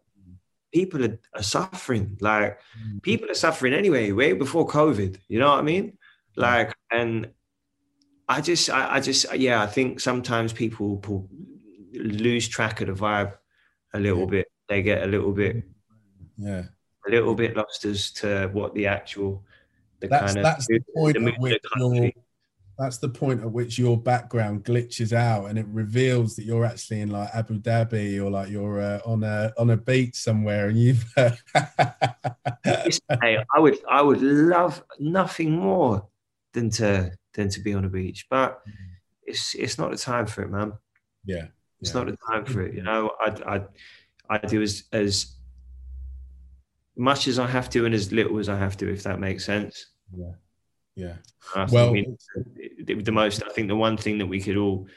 people 0.74 1.06
are, 1.06 1.20
are 1.36 1.44
suffering. 1.44 2.18
Like 2.20 2.60
mm. 2.82 3.02
people 3.02 3.30
are 3.30 3.36
suffering 3.36 3.74
anyway, 3.74 4.12
way 4.12 4.34
before 4.34 4.68
COVID. 4.68 5.18
You 5.28 5.40
know 5.40 5.50
what 5.50 5.60
I 5.60 5.64
mean? 5.64 5.98
Like, 6.36 6.74
and 6.92 7.30
I 8.28 8.42
just, 8.42 8.70
I, 8.70 8.96
I 8.96 9.00
just, 9.00 9.34
yeah, 9.36 9.62
I 9.62 9.68
think 9.68 10.00
sometimes 10.00 10.52
people 10.52 10.98
pull, 10.98 11.30
lose 11.94 12.48
track 12.48 12.82
of 12.82 12.88
the 12.88 12.94
vibe 12.94 13.38
a 13.94 14.00
little 14.00 14.22
Yeah. 14.22 14.26
bit. 14.26 14.48
They 14.68 14.82
get 14.82 15.04
a 15.04 15.08
little 15.08 15.32
bit, 15.32 15.64
yeah 16.38 16.64
a 17.08 17.12
little 17.12 17.36
bit 17.36 17.56
lost 17.56 17.86
as 17.86 18.12
to 18.12 18.50
what 18.54 18.74
the 18.74 18.88
actual, 18.88 19.44
the 20.00 20.08
that's 20.08 20.34
kind 20.34 20.38
of 20.38 20.44
that's 20.44 20.68
the 20.68 20.80
point 20.96 21.14
the 21.16 21.20
at 21.20 21.24
mood 21.24 21.40
which 21.40 21.62
the. 21.62 22.14
That's 22.78 22.98
the 22.98 23.10
point 23.10 23.42
at 23.42 23.52
which 23.52 23.78
your 23.78 23.98
background 23.98 24.64
glitches 24.64 25.14
out 25.14 25.46
and 25.46 25.60
it 25.60 25.66
reveals 25.68 26.36
that 26.36 26.44
you're 26.44 26.66
actually 26.66 27.02
in 27.02 27.12
like 27.12 27.30
Abu 27.34 27.60
Dhabi 27.60 28.24
or 28.24 28.32
like 28.32 28.50
you're 28.50 28.82
uh, 28.82 29.00
on 29.06 29.24
a 29.24 29.54
on 29.58 29.70
a 29.70 29.78
beach 29.78 30.16
somewhere 30.16 30.70
and 30.70 30.78
you've. 30.78 31.06
hey, 31.16 31.38
I 32.66 33.60
would 33.60 33.78
I 33.90 34.02
would 34.02 34.22
love 34.22 34.84
nothing 35.00 35.52
more 35.52 36.08
than 36.54 36.70
to 36.72 37.12
than 37.34 37.50
to 37.50 37.60
be 37.60 37.74
on 37.74 37.86
a 37.86 37.90
beach, 37.90 38.26
but 38.30 38.62
it's 39.24 39.54
it's 39.56 39.78
not 39.78 39.92
the 39.92 39.98
time 39.98 40.26
for 40.26 40.42
it, 40.42 40.50
man. 40.50 40.74
Yeah, 41.26 41.48
it's 41.80 41.94
yeah. 41.94 42.04
not 42.04 42.08
the 42.08 42.18
time 42.32 42.46
for 42.46 42.62
it. 42.62 42.74
You 42.74 42.84
know, 42.84 43.12
I 43.20 43.30
I 43.56 43.62
I 44.30 44.38
do 44.40 44.62
as 44.62 44.86
as 44.92 45.36
much 46.96 47.28
as 47.28 47.40
I 47.40 47.48
have 47.48 47.70
to 47.72 47.86
and 47.86 47.94
as 47.94 48.12
little 48.12 48.40
as 48.40 48.50
I 48.50 48.58
have 48.58 48.78
to, 48.78 48.92
if 48.92 49.04
that 49.04 49.20
makes 49.20 49.46
sense. 49.46 49.88
Yeah. 50.16 50.34
Yeah. 50.96 51.16
well, 51.72 51.92
we, 51.92 52.16
the 52.84 53.12
most, 53.12 53.44
I 53.44 53.50
think 53.50 53.68
the 53.68 53.76
one 53.76 53.98
thing 53.98 54.20
that 54.20 54.28
we 54.28 54.40
could 54.40 54.58
all 54.58 54.88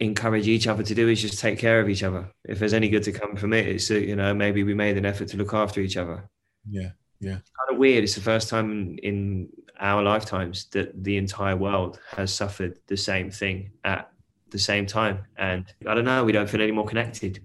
encourage 0.00 0.46
each 0.46 0.68
other 0.68 0.82
to 0.82 0.94
do 0.94 1.08
is 1.08 1.20
just 1.20 1.40
take 1.40 1.58
care 1.58 1.80
of 1.80 1.88
each 1.88 2.02
other. 2.02 2.32
If 2.44 2.58
there's 2.58 2.74
any 2.74 2.88
good 2.88 3.02
to 3.04 3.12
come 3.12 3.36
from 3.36 3.52
it, 3.52 3.66
it's, 3.66 3.90
you 3.90 4.16
know, 4.16 4.32
maybe 4.32 4.62
we 4.62 4.74
made 4.74 4.96
an 4.96 5.04
effort 5.04 5.28
to 5.28 5.36
look 5.36 5.54
after 5.54 5.80
each 5.80 5.96
other. 5.96 6.28
Yeah. 6.70 6.90
Yeah. 7.20 7.38
It's 7.38 7.50
kind 7.50 7.70
of 7.70 7.78
weird. 7.78 8.04
It's 8.04 8.14
the 8.14 8.20
first 8.20 8.48
time 8.48 8.70
in, 8.70 8.98
in 8.98 9.48
our 9.80 10.02
lifetimes 10.02 10.66
that 10.66 11.02
the 11.02 11.16
entire 11.16 11.56
world 11.56 11.98
has 12.10 12.32
suffered 12.32 12.78
the 12.86 12.96
same 12.96 13.30
thing 13.30 13.72
at 13.84 14.10
the 14.50 14.58
same 14.58 14.86
time. 14.86 15.24
And 15.36 15.66
I 15.86 15.94
don't 15.94 16.04
know, 16.04 16.24
we 16.24 16.32
don't 16.32 16.48
feel 16.48 16.62
any 16.62 16.72
more 16.72 16.86
connected. 16.86 17.44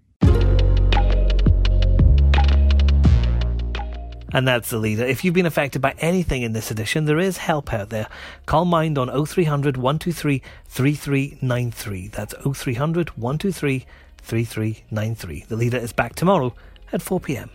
And 4.34 4.48
that's 4.48 4.72
the 4.72 4.80
leader. 4.80 5.06
If 5.06 5.24
you've 5.24 5.36
been 5.36 5.46
affected 5.46 5.82
by 5.82 5.94
anything 6.00 6.42
in 6.42 6.54
this 6.54 6.72
edition, 6.72 7.06
there 7.06 7.20
is 7.20 7.38
help 7.38 7.72
out 7.72 7.90
there. 7.90 8.08
Call 8.48 8.66
Mind 8.66 8.98
on 8.98 9.08
0300 9.08 9.78
123 9.78 10.42
3393. 10.66 12.08
That's 12.08 12.34
0300 12.34 13.10
123 13.12 13.86
3393. 14.18 15.46
The 15.48 15.56
leader 15.56 15.78
is 15.78 15.94
back 15.94 16.16
tomorrow 16.16 16.56
at 16.92 17.04
4 17.04 17.20
pm. 17.20 17.52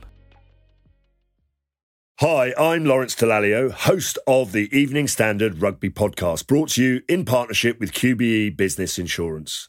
Hi, 2.20 2.52
I'm 2.58 2.84
Lawrence 2.84 3.14
Dallaglio, 3.14 3.70
host 3.70 4.18
of 4.26 4.50
the 4.50 4.68
Evening 4.76 5.06
Standard 5.06 5.62
Rugby 5.62 5.88
Podcast, 5.88 6.48
brought 6.48 6.70
to 6.70 6.82
you 6.82 7.02
in 7.08 7.24
partnership 7.24 7.78
with 7.78 7.92
QBE 7.92 8.56
Business 8.56 8.98
Insurance. 8.98 9.68